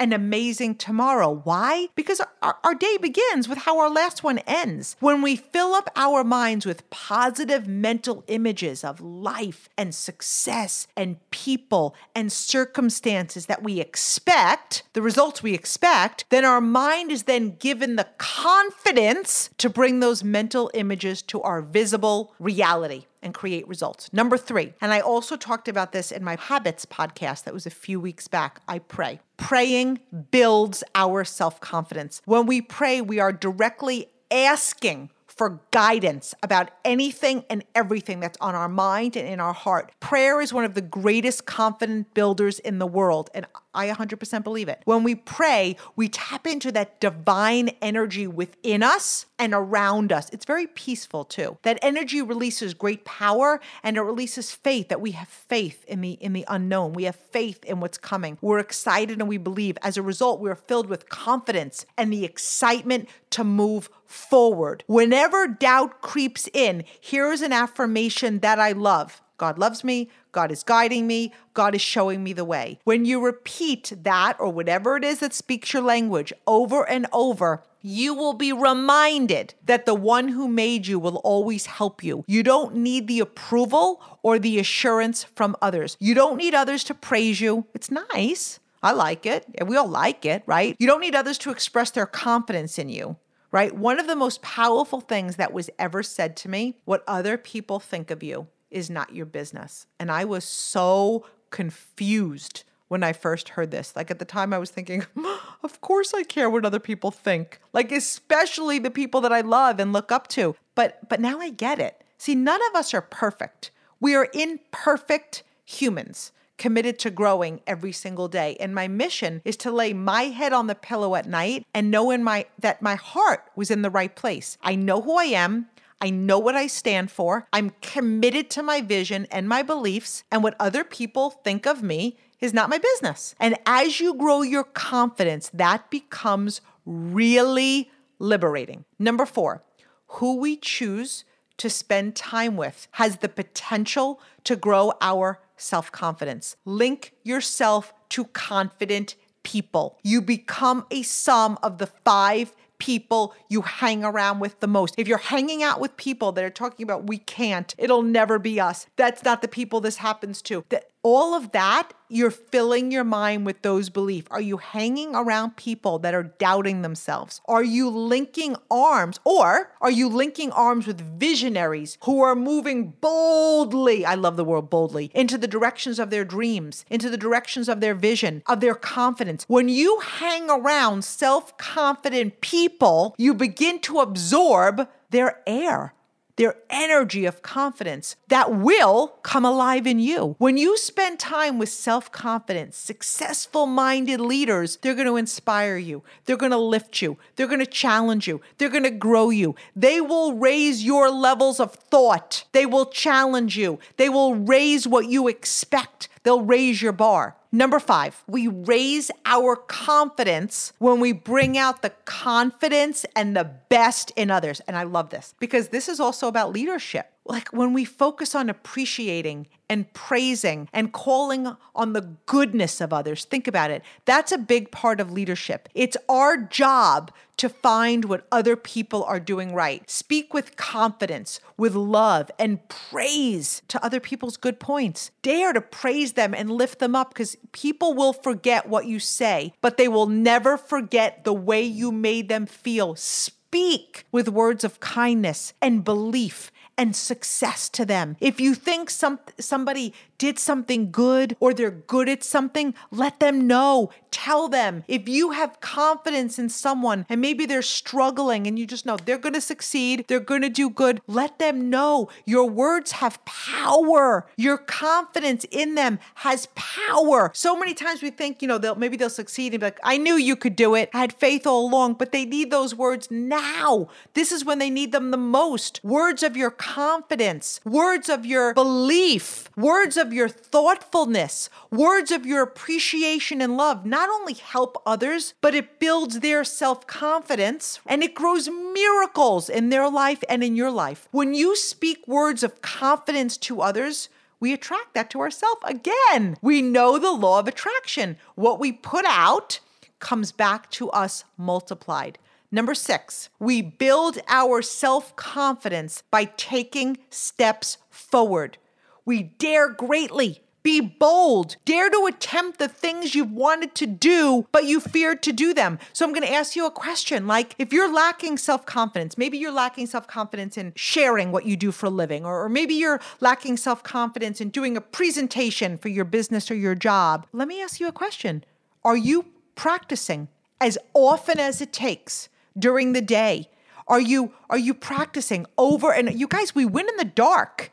an 0.04 0.12
amazing 0.12 0.76
tomorrow. 0.76 1.32
Why? 1.32 1.88
Because 1.96 2.22
our, 2.42 2.58
our, 2.62 2.76
day 2.76 2.98
begins 2.98 3.48
with 3.48 3.60
how 3.60 3.80
our 3.80 3.90
last 3.90 4.22
one 4.22 4.40
ends. 4.40 4.98
When 5.00 5.22
we 5.22 5.38
fill 5.38 5.74
up 5.74 5.90
our 5.96 6.26
minds 6.26 6.66
with 6.66 6.90
positive 6.90 7.68
mental 7.68 8.26
images 8.28 8.84
of 8.84 9.00
life 9.00 9.70
and 9.78 9.96
success 9.96 10.88
and 10.98 11.18
people 11.32 11.96
and 12.14 12.32
circumstances 12.32 13.46
that 13.46 13.64
we 13.64 13.80
expect, 13.80 14.84
the 14.92 15.02
results 15.02 15.42
we 15.42 15.54
expect, 15.54 16.26
then 16.30 16.44
our 16.44 16.60
mind 16.60 17.10
is 17.10 17.24
then 17.24 17.56
given 17.56 17.96
the 17.96 18.10
confidence 18.18 19.52
to 19.58 19.70
bring 19.70 20.02
those 20.02 20.22
mental 20.22 20.70
images 20.74 21.22
to 21.22 21.42
our 21.42 21.62
visible 21.62 22.34
reality 22.40 23.06
and 23.24 23.34
create 23.34 23.68
results. 23.68 24.12
Number 24.14 24.38
three, 24.38 24.74
and 24.82 24.94
I 24.94 25.00
also 25.00 25.36
talked 25.36 25.68
about 25.68 25.92
this 25.92 26.12
in 26.12 26.24
my 26.24 26.36
Habits 26.36 26.86
podcast 26.86 27.46
that 27.46 27.54
was 27.54 27.66
a 27.66 27.72
few 27.72 28.00
weeks 28.00 28.28
back. 28.28 28.62
I 28.68 28.80
pray. 28.80 29.20
Praying 29.38 30.00
builds 30.32 30.84
our 30.94 31.24
self 31.24 31.60
confidence. 31.60 32.22
When 32.26 32.46
we 32.46 32.62
pray, 32.62 33.02
we 33.02 33.20
are 33.20 33.34
directly 33.34 34.10
asking 34.30 35.10
for 35.28 35.62
guidance 35.72 36.36
about 36.44 36.70
anything 36.86 37.44
and 37.50 37.64
everything 37.74 38.20
that's 38.20 38.38
on 38.40 38.54
our 38.54 38.70
mind 38.70 39.16
and 39.16 39.28
in 39.28 39.40
our 39.40 39.54
heart. 39.54 39.92
Prayer 40.00 40.42
is 40.42 40.54
one 40.54 40.64
of 40.64 40.76
the 40.76 40.82
greatest 40.82 41.46
confidence 41.46 42.08
builders 42.14 42.60
in 42.60 42.78
the 42.78 42.86
world. 42.86 43.30
And 43.34 43.48
I 43.74 43.88
100% 43.90 44.44
believe 44.44 44.70
it. 44.70 44.82
When 44.86 45.04
we 45.04 45.16
pray, 45.16 45.76
we 45.96 46.10
tap 46.10 46.46
into 46.48 46.72
that 46.74 47.00
divine 47.00 47.70
energy 47.82 48.28
within 48.28 48.84
us 48.84 49.26
and 49.40 49.54
around 49.54 50.12
us. 50.12 50.30
It's 50.32 50.46
very 50.46 50.68
peaceful 50.68 51.26
too. 51.26 51.58
That 51.64 51.80
energy 51.82 52.22
releases 52.22 52.74
great 52.74 53.04
power 53.06 53.60
and 53.82 53.98
it 53.98 54.02
releases 54.02 54.52
faith 54.52 54.90
that 54.90 55.02
we 55.02 55.12
have 55.12 55.28
faith 55.28 55.84
in 55.86 56.02
the 56.02 56.12
in 56.12 56.34
the 56.34 56.46
unknown. 56.48 56.94
We 56.94 57.04
have 57.04 57.16
faith 57.16 57.64
in 57.66 57.80
what's 57.80 57.98
coming. 57.98 58.38
We're 58.42 58.60
excited 58.60 59.20
and 59.20 59.28
we 59.28 59.38
believe. 59.38 59.78
As 59.82 59.98
a 59.98 60.02
result, 60.02 60.40
we're 60.40 60.56
filled 60.56 60.88
with 60.88 61.10
confidence 61.10 61.86
and 61.98 62.12
the 62.12 62.26
excitement 62.26 63.10
to 63.32 63.44
move 63.44 63.90
forward. 64.06 64.84
Whenever 64.88 65.48
doubt 65.48 66.02
creeps 66.02 66.48
in, 66.54 66.84
here's 67.02 67.42
an 67.42 67.52
affirmation 67.52 68.40
that 68.40 68.60
I 68.60 68.72
love. 68.72 69.22
God 69.38 69.58
loves 69.58 69.84
me. 69.84 70.10
God 70.34 70.52
is 70.52 70.64
guiding 70.64 71.08
me. 71.08 71.32
God 71.54 71.74
is 71.74 71.82
showing 71.82 72.24
me 72.24 72.34
the 72.34 72.44
way. 72.44 72.80
When 72.84 73.06
you 73.06 73.24
repeat 73.24 73.94
that 74.02 74.36
or 74.40 74.50
whatever 74.50 74.98
it 74.98 75.06
is 75.06 75.20
that 75.20 75.34
speaks 75.34 75.72
your 75.72 75.84
language 75.84 76.34
over 76.46 76.84
and 76.90 77.08
over, 77.14 77.64
you 77.82 78.14
will 78.14 78.34
be 78.34 78.52
reminded 78.52 79.54
that 79.66 79.86
the 79.86 79.94
one 79.94 80.30
who 80.30 80.48
made 80.48 80.88
you 80.88 81.00
will 81.00 81.18
always 81.18 81.68
help 81.68 82.04
you. 82.04 82.26
You 82.28 82.44
don't 82.44 82.76
need 82.76 83.08
the 83.08 83.20
approval 83.20 84.02
or 84.24 84.40
the 84.40 84.60
assurance 84.60 85.24
from 85.24 85.56
others. 85.62 85.96
You 86.00 86.16
don't 86.16 86.38
need 86.38 86.56
others 86.56 86.84
to 86.86 86.94
praise 86.94 87.40
you. 87.40 87.66
It's 87.74 87.92
nice. 87.92 88.60
I 88.82 88.92
like 88.92 89.26
it. 89.26 89.46
We 89.66 89.78
all 89.78 89.88
like 89.88 90.26
it, 90.26 90.44
right? 90.46 90.76
You 90.80 90.88
don't 90.88 91.00
need 91.00 91.16
others 91.16 91.38
to 91.40 91.52
express 91.52 91.92
their 91.92 92.06
confidence 92.06 92.78
in 92.78 92.90
you 92.90 93.18
right? 93.54 93.76
One 93.76 94.00
of 94.00 94.08
the 94.08 94.16
most 94.16 94.42
powerful 94.42 95.00
things 95.00 95.36
that 95.36 95.54
was 95.54 95.70
ever 95.78 96.02
said 96.02 96.36
to 96.38 96.50
me 96.50 96.80
what 96.86 97.04
other 97.08 97.38
people 97.38 97.80
think 97.80 98.10
of 98.10 98.24
you 98.24 98.48
is 98.74 98.90
not 98.90 99.14
your 99.14 99.26
business. 99.26 99.88
And 100.00 100.12
I 100.12 100.26
was 100.26 100.44
so 100.44 101.26
confused 101.52 102.64
when 102.88 103.04
I 103.04 103.14
first 103.14 103.50
heard 103.50 103.72
this. 103.72 103.96
Like 103.96 104.12
at 104.12 104.20
the 104.20 104.26
time, 104.26 104.54
I 104.54 104.58
was 104.58 104.70
thinking, 104.70 105.06
of 105.64 105.82
course 105.82 106.14
I 106.14 106.24
care 106.24 106.50
what 106.50 106.66
other 106.66 106.80
people 106.80 107.12
think, 107.12 107.60
like 107.72 107.92
especially 107.92 108.80
the 108.80 108.92
people 108.92 109.22
that 109.22 109.34
I 109.34 109.42
love 109.42 109.80
and 109.80 109.94
look 109.94 110.12
up 110.12 110.28
to. 110.30 110.56
But 110.76 111.10
but 111.10 111.20
now 111.20 111.40
I 111.40 111.50
get 111.50 111.80
it. 111.80 112.04
See, 112.18 112.36
none 112.36 112.62
of 112.70 112.76
us 112.76 112.94
are 112.94 113.02
perfect. 113.02 113.72
We 114.00 114.16
are 114.16 114.30
imperfect 114.34 115.44
humans 115.66 116.32
committed 116.58 117.00
to 117.00 117.10
growing 117.10 117.62
every 117.66 117.92
single 117.92 118.28
day. 118.28 118.56
And 118.60 118.74
my 118.74 118.88
mission 118.88 119.42
is 119.44 119.58
to 119.58 119.72
lay 119.72 119.92
my 119.92 120.24
head 120.24 120.54
on 120.54 120.68
the 120.68 120.76
pillow 120.76 121.16
at 121.16 121.28
night 121.28 121.66
and 121.74 121.92
know 121.92 122.12
in 122.12 122.24
my 122.24 122.46
that 122.60 122.82
my 122.82 122.96
heart 122.96 123.44
was 123.56 123.72
in 123.72 123.82
the 123.82 123.90
right 123.90 124.16
place. 124.16 124.58
I 124.62 124.76
know 124.76 125.02
who 125.02 125.18
I 125.18 125.26
am. 125.26 125.68
I 126.02 126.10
know 126.10 126.40
what 126.40 126.56
I 126.56 126.68
stand 126.68 127.12
for. 127.12 127.48
I'm 127.54 127.72
committed 127.82 128.50
to 128.52 128.64
my 128.64 128.82
vision 128.82 129.28
and 129.32 129.48
my 129.48 129.64
beliefs, 129.64 130.24
and 130.32 130.44
what 130.44 130.56
other 130.60 130.84
people 130.84 131.30
think 131.30 131.66
of 131.66 131.82
me 131.82 132.18
is 132.40 132.54
not 132.54 132.70
my 132.70 132.78
business. 132.78 133.36
And 133.40 133.58
as 133.66 134.00
you 134.00 134.14
grow 134.14 134.42
your 134.42 134.66
confidence, 134.66 135.50
that 135.54 135.90
becomes 135.90 136.62
really 136.86 137.90
liberating. 138.20 138.86
Number 139.00 139.26
four, 139.26 139.64
who 140.08 140.38
we 140.38 140.58
choose 140.58 141.24
to 141.58 141.70
spend 141.70 142.16
time 142.16 142.58
with 142.58 142.88
has 142.92 143.18
the 143.18 143.30
potential 143.30 144.20
to 144.44 144.56
grow 144.56 144.94
our 145.02 145.40
self 145.58 145.92
confidence. 145.92 146.56
Link 146.66 147.14
yourself 147.24 147.94
to 148.10 148.26
confident 148.26 149.16
people. 149.44 150.00
You 150.04 150.22
become 150.22 150.86
a 150.90 151.04
sum 151.04 151.58
of 151.62 151.78
the 151.78 151.88
five 151.88 152.54
people 152.84 153.34
you 153.48 153.62
hang 153.62 154.04
around 154.04 154.42
with 154.42 154.60
the 154.60 154.68
most. 154.68 154.96
If 154.98 155.08
you're 155.08 155.18
hanging 155.18 155.64
out 155.64 155.80
with 155.80 155.96
people 155.96 156.34
that 156.34 156.44
are 156.44 156.50
talking 156.50 156.84
about 156.84 157.08
we 157.08 157.18
can't, 157.18 157.74
it'll 157.78 158.02
never 158.02 158.38
be 158.38 158.60
us. 158.60 158.88
That's 158.98 159.24
not 159.24 159.42
the 159.42 159.48
people 159.48 159.80
this 159.80 159.98
happens 159.98 160.42
to. 160.44 160.66
That 160.68 160.90
all 161.04 161.36
of 161.36 161.52
that, 161.52 161.94
you're 162.08 162.32
filling 162.32 162.92
your 162.92 163.04
mind 163.04 163.46
with 163.46 163.62
those 163.62 163.90
beliefs. 163.90 164.28
Are 164.32 164.42
you 164.42 164.58
hanging 164.58 165.16
around 165.16 165.58
people 165.58 166.00
that 166.00 166.14
are 166.14 166.24
doubting 166.24 166.82
themselves? 166.82 167.42
Are 167.46 167.64
you 167.64 167.90
linking 167.90 168.56
arms 168.72 169.20
or 169.26 169.72
are 169.82 169.92
you 169.92 170.08
linking 170.08 170.52
arms 170.52 170.88
with 170.88 171.02
visionaries 171.20 171.98
who 172.04 172.22
are 172.22 172.36
moving 172.36 172.92
boldly? 173.02 174.06
I 174.06 174.16
love 174.16 174.38
the 174.38 174.46
word 174.46 174.70
boldly 174.70 175.12
into 175.14 175.38
the 175.38 175.48
directions 175.48 176.00
of 176.00 176.10
their 176.10 176.24
dreams, 176.24 176.86
into 176.90 177.10
the 177.10 177.18
directions 177.18 177.68
of 177.68 177.82
their 177.82 177.96
vision, 177.96 178.44
of 178.48 178.62
their 178.62 178.76
confidence. 178.76 179.44
When 179.48 179.68
you 179.68 180.00
hang 180.00 180.50
around 180.50 181.04
self 181.04 181.58
confident 181.58 182.40
people, 182.42 183.16
you 183.18 183.34
begin 183.34 183.80
to 183.82 184.00
absorb 184.00 184.88
their 185.10 185.42
air 185.46 185.94
their 186.36 186.56
energy 186.70 187.26
of 187.26 187.42
confidence 187.42 188.16
that 188.28 188.54
will 188.54 189.20
come 189.24 189.46
alive 189.46 189.86
in 189.86 190.00
you. 190.00 190.36
When 190.40 190.58
you 190.58 190.78
spend 190.78 191.20
time 191.20 191.60
with 191.60 191.70
self 191.70 192.12
confident, 192.12 192.74
successful 192.74 193.66
minded 193.66 194.20
leaders, 194.20 194.78
they're 194.82 194.96
going 194.96 195.08
to 195.08 195.18
inspire 195.18 195.78
you, 195.78 196.04
they're 196.26 196.38
going 196.38 196.52
to 196.52 196.58
lift 196.58 197.02
you, 197.02 197.18
they're 197.36 197.48
going 197.48 197.60
to 197.60 197.66
challenge 197.66 198.28
you, 198.28 198.42
they're 198.58 198.70
going 198.70 198.84
to 198.84 198.92
grow 198.92 199.30
you. 199.30 199.56
They 199.76 200.02
will 200.02 200.34
raise 200.34 200.84
your 200.84 201.10
levels 201.10 201.60
of 201.60 201.74
thought, 201.74 202.46
they 202.52 202.66
will 202.66 202.88
challenge 202.88 203.58
you, 203.58 203.80
they 203.98 204.10
will 204.10 204.36
raise 204.36 204.88
what 204.88 205.08
you 205.08 205.28
expect, 205.28 206.10
they'll 206.24 206.42
raise 206.42 206.82
your 206.82 206.94
bar. 206.94 207.36
Number 207.56 207.80
five, 207.80 208.24
we 208.26 208.48
raise 208.48 209.12
our 209.26 209.56
confidence 209.56 210.74
when 210.80 211.00
we 211.00 211.12
bring 211.12 211.56
out 211.56 211.84
the 211.84 211.92
confidence 212.04 213.06
and 213.16 213.38
the 213.38 213.44
best 213.70 214.12
in 214.16 214.32
others. 214.32 214.60
And 214.62 214.76
I 214.76 214.84
love 214.84 215.12
this 215.12 215.36
because 215.40 215.68
this 215.68 215.88
is 215.88 216.00
also 216.00 216.28
about 216.28 216.52
leadership. 216.52 217.13
Like 217.26 217.50
when 217.50 217.72
we 217.72 217.86
focus 217.86 218.36
on 218.36 218.50
appreciating 218.50 219.48
and 219.70 219.92
praising 219.94 220.68
and 220.74 220.92
calling 220.92 221.56
on 221.74 221.94
the 221.94 222.16
goodness 222.26 222.82
of 222.82 222.92
others, 222.92 223.24
think 223.24 223.48
about 223.48 223.72
it. 223.72 223.82
That's 224.06 224.34
a 224.34 224.38
big 224.38 224.72
part 224.72 225.00
of 225.00 225.12
leadership. 225.12 225.70
It's 225.74 225.96
our 226.10 226.36
job 226.36 227.12
to 227.38 227.50
find 227.50 228.06
what 228.06 228.28
other 228.32 228.56
people 228.56 229.04
are 229.06 229.20
doing 229.20 229.54
right. 229.56 229.90
Speak 229.90 230.34
with 230.34 230.56
confidence, 230.56 231.40
with 231.58 231.76
love, 231.76 232.30
and 232.38 232.68
praise 232.68 233.62
to 233.70 233.84
other 233.84 234.00
people's 234.00 234.38
good 234.38 234.60
points. 234.60 235.12
Dare 235.22 235.54
to 235.54 235.62
praise 235.62 236.14
them 236.14 236.34
and 236.34 236.50
lift 236.52 236.80
them 236.80 236.96
up 236.96 237.10
because 237.10 237.38
people 237.54 237.94
will 237.94 238.14
forget 238.14 238.68
what 238.68 238.86
you 238.86 239.00
say, 239.00 239.54
but 239.62 239.78
they 239.78 239.88
will 239.88 240.08
never 240.08 240.58
forget 240.58 241.24
the 241.24 241.34
way 241.34 241.64
you 241.64 241.92
made 241.92 242.30
them 242.30 242.46
feel. 242.46 242.96
Speak 242.96 244.06
with 244.12 244.30
words 244.30 244.64
of 244.64 244.80
kindness 244.80 245.54
and 245.62 245.84
belief 245.84 246.52
and 246.78 246.96
success 246.96 247.70
to 247.70 247.86
them. 247.86 248.18
If 248.20 248.40
you 248.40 248.56
think 248.56 248.90
some 248.90 249.20
somebody 249.40 249.94
did 250.18 250.40
something 250.40 250.90
good 250.92 251.36
or 251.40 251.54
they're 251.54 251.70
good 251.70 252.08
at 252.08 252.24
something, 252.24 252.74
let 252.92 253.20
them 253.20 253.46
know. 253.46 253.92
Tell 254.10 254.48
them. 254.48 254.84
If 254.88 255.10
you 255.10 255.32
have 255.32 255.60
confidence 255.60 256.40
in 256.40 256.50
someone 256.50 257.06
and 257.10 257.20
maybe 257.20 257.46
they're 257.46 257.62
struggling 257.62 258.48
and 258.48 258.58
you 258.58 258.66
just 258.66 258.86
know 258.86 258.96
they're 258.96 259.18
going 259.18 259.34
to 259.34 259.42
succeed, 259.42 260.06
they're 260.08 260.20
going 260.20 260.42
to 260.42 260.50
do 260.50 260.70
good, 260.70 261.02
let 261.08 261.40
them 261.40 261.70
know. 261.70 262.10
Your 262.26 262.50
words 262.50 262.94
have 262.94 263.24
power. 263.26 264.28
Your 264.38 264.58
confidence 264.58 265.46
in 265.52 265.76
them 265.76 266.00
has 266.16 266.48
power. 266.56 267.32
So 267.34 267.58
many 267.58 267.74
times 267.74 268.02
we 268.02 268.10
think, 268.12 268.42
you 268.42 268.48
know, 268.48 268.58
they'll 268.58 268.76
maybe 268.76 268.96
they'll 268.96 269.10
succeed 269.10 269.54
and 269.54 269.60
be 269.60 269.68
like, 269.68 269.80
I 269.84 269.98
knew 269.98 270.16
you 270.16 270.36
could 270.36 270.56
do 270.56 270.76
it. 270.76 270.90
I 270.94 271.00
had 271.00 271.14
faith 271.14 271.46
all 271.46 271.68
along, 271.68 271.96
but 271.96 272.12
they 272.12 272.24
need 272.24 272.50
those 272.50 272.74
words 272.74 273.10
now. 273.12 273.90
This 274.14 274.32
is 274.32 274.46
when 274.46 274.60
they 274.60 274.70
need 274.70 274.92
them 274.92 275.12
the 275.12 275.18
most. 275.18 275.82
Words 275.84 276.24
of 276.24 276.38
your 276.38 276.52
confidence, 276.64 277.60
words 277.66 278.08
of 278.08 278.26
your 278.26 278.54
belief, 278.54 279.50
words 279.58 279.98
of 279.98 280.14
your 280.14 280.30
thoughtfulness, 280.30 281.50
words 281.70 282.10
of 282.10 282.26
your 282.26 282.42
appreciation 282.42 283.42
and 283.42 283.58
love 283.58 283.86
not 283.86 284.10
only 284.10 284.34
help 284.34 284.82
others, 284.86 285.34
but 285.42 285.54
it 285.54 285.78
builds 285.78 286.22
their 286.22 286.44
self 286.46 286.88
confidence 286.88 287.82
and 287.86 288.02
it 288.02 288.16
grows 288.16 288.48
miracles 288.48 289.50
in 289.50 289.70
their 289.70 289.90
life 289.90 290.24
and 290.30 290.42
in 290.42 290.56
your 290.56 290.72
life. 290.72 291.10
When 291.12 291.34
you 291.34 291.58
speak 291.58 292.08
words 292.08 292.44
of 292.44 292.62
confidence 292.62 293.36
to 293.38 293.62
others, 293.62 294.08
we 294.40 294.54
attract 294.54 294.94
that 294.94 295.10
to 295.12 295.20
ourselves 295.20 295.62
again. 295.66 296.38
We 296.42 296.62
know 296.62 296.98
the 296.98 297.12
law 297.12 297.40
of 297.40 297.48
attraction. 297.50 298.16
What 298.36 298.60
we 298.60 298.72
put 298.72 299.06
out 299.06 299.60
comes 300.00 300.32
back 300.32 300.72
to 300.72 300.90
us 300.92 301.26
multiplied. 301.38 302.18
Number 302.54 302.76
six, 302.76 303.30
we 303.40 303.64
build 303.64 304.20
our 304.28 304.62
self 304.62 305.16
confidence 305.16 306.04
by 306.12 306.26
taking 306.26 307.00
steps 307.10 307.80
forward. 307.90 308.60
We 309.06 309.24
dare 309.24 309.70
greatly. 309.70 310.44
Be 310.62 310.80
bold. 310.80 311.56
Dare 311.66 311.90
to 311.90 312.06
attempt 312.06 312.60
the 312.60 312.68
things 312.68 313.16
you've 313.16 313.32
wanted 313.32 313.74
to 313.76 313.88
do, 313.88 314.48
but 314.52 314.66
you 314.66 314.80
feared 314.80 315.24
to 315.24 315.34
do 315.34 315.56
them. 315.56 315.80
So 315.94 316.06
I'm 316.06 316.14
going 316.14 316.28
to 316.28 316.32
ask 316.32 316.56
you 316.56 316.68
a 316.68 316.72
question. 316.72 317.26
Like, 317.26 317.56
if 317.58 317.74
you're 317.74 317.92
lacking 317.92 318.38
self 318.38 318.68
confidence, 318.68 319.18
maybe 319.18 319.40
you're 319.40 319.52
lacking 319.52 319.88
self 319.88 320.06
confidence 320.06 320.56
in 320.56 320.74
sharing 320.76 321.32
what 321.32 321.48
you 321.48 321.58
do 321.58 321.72
for 321.72 321.88
a 321.88 321.90
living, 321.90 322.24
or, 322.24 322.44
or 322.44 322.50
maybe 322.50 322.76
you're 322.76 323.02
lacking 323.20 323.58
self 323.58 323.82
confidence 323.82 324.40
in 324.40 324.50
doing 324.50 324.78
a 324.78 324.82
presentation 324.82 325.76
for 325.76 325.90
your 325.90 326.06
business 326.06 326.52
or 326.52 326.56
your 326.56 326.76
job. 326.76 327.26
Let 327.34 327.48
me 327.48 327.64
ask 327.64 327.80
you 327.80 327.88
a 327.88 327.92
question 327.92 328.44
Are 328.84 328.96
you 328.96 329.26
practicing 329.56 330.28
as 330.62 330.78
often 330.94 331.40
as 331.40 331.60
it 331.60 331.74
takes 331.74 332.30
during 332.58 332.94
the 332.94 333.02
day? 333.02 333.50
Are 333.88 334.02
you 334.02 334.34
are 334.50 334.58
you 334.58 334.74
practicing 334.74 335.46
over 335.58 335.92
and 335.92 336.18
you 336.20 336.28
guys 336.28 336.56
we 336.56 336.66
win 336.66 336.88
in 336.88 336.98
the 336.98 337.06
dark. 337.06 337.72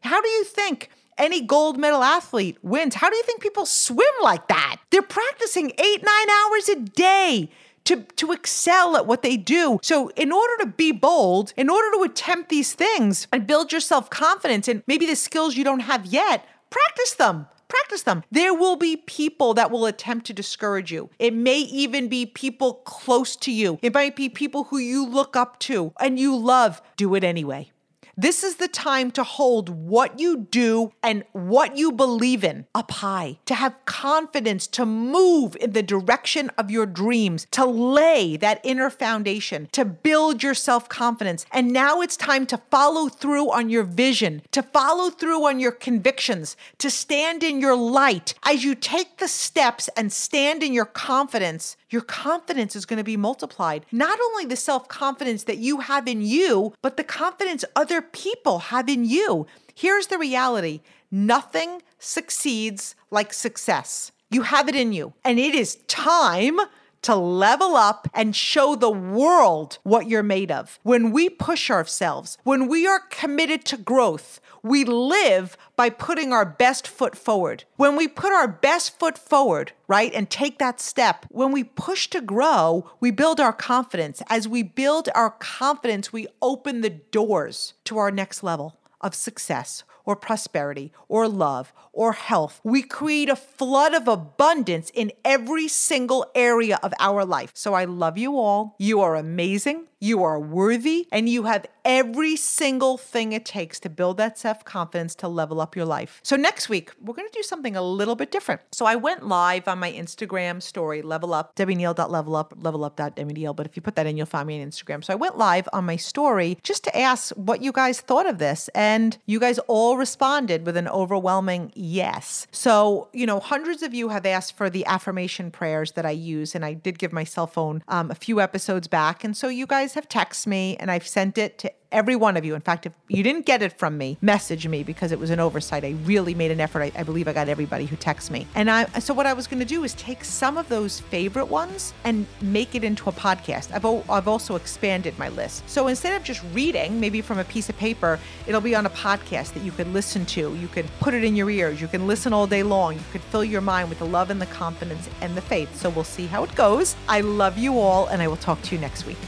How 0.00 0.20
do 0.20 0.28
you 0.28 0.44
think 0.44 0.90
any 1.18 1.40
gold 1.40 1.78
medal 1.78 2.02
athlete 2.02 2.58
wins. 2.62 2.96
How 2.96 3.10
do 3.10 3.16
you 3.16 3.22
think 3.22 3.40
people 3.40 3.66
swim 3.66 4.14
like 4.22 4.48
that? 4.48 4.76
They're 4.90 5.02
practicing 5.02 5.72
eight, 5.78 6.02
nine 6.02 6.30
hours 6.30 6.68
a 6.68 6.76
day 6.80 7.50
to, 7.84 8.02
to 8.16 8.32
excel 8.32 8.96
at 8.96 9.06
what 9.06 9.22
they 9.22 9.36
do. 9.36 9.78
So, 9.82 10.08
in 10.10 10.32
order 10.32 10.56
to 10.60 10.66
be 10.66 10.92
bold, 10.92 11.52
in 11.56 11.68
order 11.68 11.96
to 11.96 12.02
attempt 12.02 12.48
these 12.48 12.74
things 12.74 13.26
and 13.32 13.46
build 13.46 13.72
your 13.72 13.80
self 13.80 14.10
confidence 14.10 14.68
and 14.68 14.82
maybe 14.86 15.06
the 15.06 15.16
skills 15.16 15.56
you 15.56 15.64
don't 15.64 15.80
have 15.80 16.06
yet, 16.06 16.46
practice 16.70 17.14
them. 17.14 17.46
Practice 17.72 18.02
them. 18.02 18.22
There 18.30 18.52
will 18.52 18.76
be 18.76 18.98
people 18.98 19.54
that 19.54 19.70
will 19.70 19.86
attempt 19.86 20.26
to 20.26 20.34
discourage 20.34 20.92
you. 20.92 21.08
It 21.18 21.32
may 21.32 21.60
even 21.60 22.08
be 22.08 22.26
people 22.26 22.74
close 22.84 23.34
to 23.36 23.50
you. 23.50 23.78
It 23.80 23.94
might 23.94 24.14
be 24.14 24.28
people 24.28 24.64
who 24.64 24.76
you 24.76 25.06
look 25.06 25.36
up 25.36 25.58
to 25.60 25.94
and 25.98 26.20
you 26.20 26.36
love. 26.36 26.82
Do 26.98 27.14
it 27.14 27.24
anyway. 27.24 27.71
This 28.16 28.44
is 28.44 28.56
the 28.56 28.68
time 28.68 29.10
to 29.12 29.24
hold 29.24 29.68
what 29.70 30.20
you 30.20 30.36
do 30.36 30.92
and 31.02 31.24
what 31.32 31.76
you 31.76 31.92
believe 31.92 32.44
in 32.44 32.66
up 32.74 32.90
high, 32.90 33.38
to 33.46 33.54
have 33.54 33.84
confidence, 33.86 34.66
to 34.68 34.84
move 34.84 35.56
in 35.56 35.72
the 35.72 35.82
direction 35.82 36.50
of 36.58 36.70
your 36.70 36.84
dreams, 36.84 37.46
to 37.52 37.64
lay 37.64 38.36
that 38.36 38.60
inner 38.64 38.90
foundation, 38.90 39.68
to 39.72 39.84
build 39.84 40.42
your 40.42 40.54
self 40.54 40.88
confidence. 40.88 41.46
And 41.52 41.72
now 41.72 42.02
it's 42.02 42.16
time 42.16 42.44
to 42.46 42.60
follow 42.70 43.08
through 43.08 43.50
on 43.50 43.70
your 43.70 43.84
vision, 43.84 44.42
to 44.52 44.62
follow 44.62 45.08
through 45.08 45.46
on 45.46 45.58
your 45.58 45.72
convictions, 45.72 46.56
to 46.78 46.90
stand 46.90 47.42
in 47.42 47.60
your 47.60 47.76
light. 47.76 48.34
As 48.42 48.62
you 48.62 48.74
take 48.74 49.18
the 49.18 49.28
steps 49.28 49.88
and 49.96 50.12
stand 50.12 50.62
in 50.62 50.74
your 50.74 50.84
confidence, 50.84 51.76
your 51.92 52.02
confidence 52.02 52.74
is 52.74 52.86
going 52.86 52.98
to 52.98 53.04
be 53.04 53.16
multiplied. 53.16 53.86
Not 53.92 54.18
only 54.20 54.46
the 54.46 54.56
self 54.56 54.88
confidence 54.88 55.44
that 55.44 55.58
you 55.58 55.80
have 55.80 56.08
in 56.08 56.22
you, 56.22 56.74
but 56.82 56.96
the 56.96 57.04
confidence 57.04 57.64
other 57.76 58.00
people 58.02 58.58
have 58.58 58.88
in 58.88 59.04
you. 59.04 59.46
Here's 59.74 60.08
the 60.08 60.18
reality 60.18 60.80
nothing 61.10 61.82
succeeds 61.98 62.94
like 63.10 63.32
success. 63.32 64.12
You 64.30 64.42
have 64.42 64.68
it 64.68 64.74
in 64.74 64.92
you, 64.92 65.12
and 65.24 65.38
it 65.38 65.54
is 65.54 65.76
time 65.86 66.58
to 67.02 67.14
level 67.14 67.76
up 67.76 68.08
and 68.14 68.34
show 68.34 68.74
the 68.74 68.90
world 68.90 69.78
what 69.82 70.08
you're 70.08 70.22
made 70.22 70.50
of. 70.50 70.78
When 70.82 71.10
we 71.10 71.28
push 71.28 71.70
ourselves, 71.70 72.38
when 72.44 72.68
we 72.68 72.86
are 72.86 73.00
committed 73.10 73.64
to 73.66 73.76
growth, 73.76 74.40
we 74.62 74.84
live 74.84 75.56
by 75.76 75.90
putting 75.90 76.32
our 76.32 76.44
best 76.44 76.86
foot 76.86 77.16
forward. 77.16 77.64
When 77.76 77.96
we 77.96 78.06
put 78.06 78.32
our 78.32 78.46
best 78.46 78.98
foot 78.98 79.18
forward, 79.18 79.72
right, 79.88 80.12
and 80.14 80.30
take 80.30 80.58
that 80.58 80.80
step, 80.80 81.26
when 81.30 81.50
we 81.50 81.64
push 81.64 82.06
to 82.08 82.20
grow, 82.20 82.90
we 83.00 83.10
build 83.10 83.40
our 83.40 83.52
confidence. 83.52 84.22
As 84.28 84.46
we 84.46 84.62
build 84.62 85.08
our 85.14 85.30
confidence, 85.30 86.12
we 86.12 86.28
open 86.40 86.80
the 86.80 86.90
doors 86.90 87.74
to 87.84 87.98
our 87.98 88.10
next 88.10 88.42
level 88.42 88.78
of 89.00 89.14
success 89.14 89.82
or 90.04 90.16
prosperity 90.16 90.92
or 91.08 91.28
love 91.28 91.72
or 91.92 92.12
health. 92.12 92.60
We 92.64 92.82
create 92.82 93.28
a 93.28 93.36
flood 93.36 93.94
of 93.94 94.08
abundance 94.08 94.90
in 94.94 95.12
every 95.24 95.68
single 95.68 96.30
area 96.34 96.78
of 96.82 96.92
our 96.98 97.24
life. 97.24 97.50
So 97.54 97.74
I 97.74 97.84
love 97.84 98.18
you 98.18 98.38
all. 98.38 98.76
You 98.78 99.00
are 99.00 99.14
amazing. 99.14 99.86
You 100.00 100.24
are 100.24 100.40
worthy 100.40 101.06
and 101.12 101.28
you 101.28 101.44
have 101.44 101.66
every 101.84 102.36
single 102.36 102.96
thing 102.96 103.32
it 103.32 103.44
takes 103.44 103.80
to 103.80 103.88
build 103.88 104.16
that 104.16 104.38
self 104.38 104.64
confidence 104.64 105.14
to 105.16 105.28
level 105.28 105.60
up 105.60 105.76
your 105.76 105.84
life. 105.84 106.20
So, 106.22 106.36
next 106.36 106.68
week, 106.68 106.92
we're 107.00 107.14
going 107.14 107.28
to 107.28 107.38
do 107.38 107.42
something 107.42 107.76
a 107.76 107.82
little 107.82 108.14
bit 108.14 108.30
different. 108.30 108.60
So, 108.72 108.86
I 108.86 108.96
went 108.96 109.26
live 109.26 109.68
on 109.68 109.78
my 109.78 109.92
Instagram 109.92 110.62
story, 110.62 111.02
level 111.02 111.34
up, 111.34 111.54
debbieneal.level 111.56 112.36
up, 112.36 112.54
level 112.56 112.84
up.debbieneal. 112.84 113.56
But 113.56 113.66
if 113.66 113.76
you 113.76 113.82
put 113.82 113.96
that 113.96 114.06
in, 114.06 114.16
you'll 114.16 114.26
find 114.26 114.46
me 114.46 114.60
on 114.60 114.68
Instagram. 114.68 115.04
So, 115.04 115.12
I 115.12 115.16
went 115.16 115.38
live 115.38 115.68
on 115.72 115.84
my 115.84 115.96
story 115.96 116.58
just 116.62 116.84
to 116.84 116.98
ask 116.98 117.32
what 117.32 117.62
you 117.62 117.72
guys 117.72 118.00
thought 118.00 118.26
of 118.26 118.38
this. 118.38 118.68
And 118.74 119.18
you 119.26 119.40
guys 119.40 119.58
all 119.60 119.96
responded 119.96 120.66
with 120.66 120.76
an 120.76 120.88
overwhelming 120.88 121.72
yes. 121.74 122.46
So, 122.52 123.08
you 123.12 123.26
know, 123.26 123.40
hundreds 123.40 123.82
of 123.82 123.94
you 123.94 124.08
have 124.10 124.26
asked 124.26 124.56
for 124.56 124.70
the 124.70 124.84
affirmation 124.86 125.50
prayers 125.50 125.92
that 125.92 126.06
I 126.06 126.10
use. 126.10 126.54
And 126.54 126.64
I 126.64 126.74
did 126.74 126.98
give 126.98 127.12
my 127.12 127.24
cell 127.24 127.46
phone 127.46 127.82
um, 127.88 128.10
a 128.10 128.14
few 128.14 128.40
episodes 128.40 128.88
back. 128.88 129.24
And 129.24 129.36
so, 129.36 129.48
you 129.48 129.66
guys 129.66 129.94
have 129.94 130.08
texted 130.08 130.46
me 130.46 130.76
and 130.76 130.90
I've 130.90 131.06
sent 131.06 131.38
it 131.38 131.58
to 131.58 131.71
every 131.92 132.16
one 132.16 132.36
of 132.36 132.44
you. 132.44 132.54
In 132.54 132.60
fact, 132.60 132.86
if 132.86 132.92
you 133.08 133.22
didn't 133.22 133.46
get 133.46 133.62
it 133.62 133.78
from 133.78 133.98
me, 133.98 134.16
message 134.20 134.66
me 134.66 134.82
because 134.82 135.12
it 135.12 135.18
was 135.18 135.30
an 135.30 135.38
oversight. 135.38 135.84
I 135.84 135.90
really 136.04 136.34
made 136.34 136.50
an 136.50 136.60
effort. 136.60 136.82
I, 136.82 136.92
I 136.96 137.02
believe 137.02 137.28
I 137.28 137.32
got 137.32 137.48
everybody 137.48 137.84
who 137.84 137.96
texts 137.96 138.30
me. 138.30 138.46
And 138.54 138.70
I 138.70 138.86
so 138.98 139.14
what 139.14 139.26
I 139.26 139.32
was 139.32 139.46
going 139.46 139.60
to 139.60 139.66
do 139.66 139.84
is 139.84 139.94
take 139.94 140.24
some 140.24 140.56
of 140.56 140.68
those 140.68 141.00
favorite 141.00 141.46
ones 141.46 141.92
and 142.04 142.26
make 142.40 142.74
it 142.74 142.82
into 142.82 143.08
a 143.08 143.12
podcast. 143.12 143.72
I've 143.72 143.84
o- 143.84 144.04
I've 144.08 144.28
also 144.28 144.56
expanded 144.56 145.18
my 145.18 145.28
list. 145.28 145.68
So 145.68 145.88
instead 145.88 146.14
of 146.14 146.24
just 146.24 146.42
reading, 146.52 146.98
maybe 146.98 147.20
from 147.20 147.38
a 147.38 147.44
piece 147.44 147.68
of 147.68 147.76
paper, 147.76 148.18
it'll 148.46 148.60
be 148.60 148.74
on 148.74 148.86
a 148.86 148.90
podcast 148.90 149.52
that 149.54 149.62
you 149.62 149.72
could 149.72 149.88
listen 149.92 150.24
to. 150.26 150.54
You 150.56 150.68
could 150.68 150.86
put 151.00 151.14
it 151.14 151.24
in 151.24 151.36
your 151.36 151.50
ears. 151.50 151.80
You 151.80 151.88
can 151.88 152.06
listen 152.06 152.32
all 152.32 152.46
day 152.46 152.62
long. 152.62 152.94
You 152.94 153.04
could 153.12 153.22
fill 153.22 153.44
your 153.44 153.60
mind 153.60 153.88
with 153.88 153.98
the 153.98 154.06
love 154.06 154.30
and 154.30 154.40
the 154.40 154.46
confidence 154.46 155.08
and 155.20 155.36
the 155.36 155.42
faith. 155.42 155.76
So 155.76 155.90
we'll 155.90 156.04
see 156.04 156.26
how 156.26 156.44
it 156.44 156.54
goes. 156.54 156.96
I 157.08 157.20
love 157.20 157.58
you 157.58 157.78
all, 157.78 158.06
and 158.06 158.22
I 158.22 158.28
will 158.28 158.36
talk 158.36 158.62
to 158.62 158.74
you 158.74 158.80
next 158.80 159.06
week. 159.06 159.18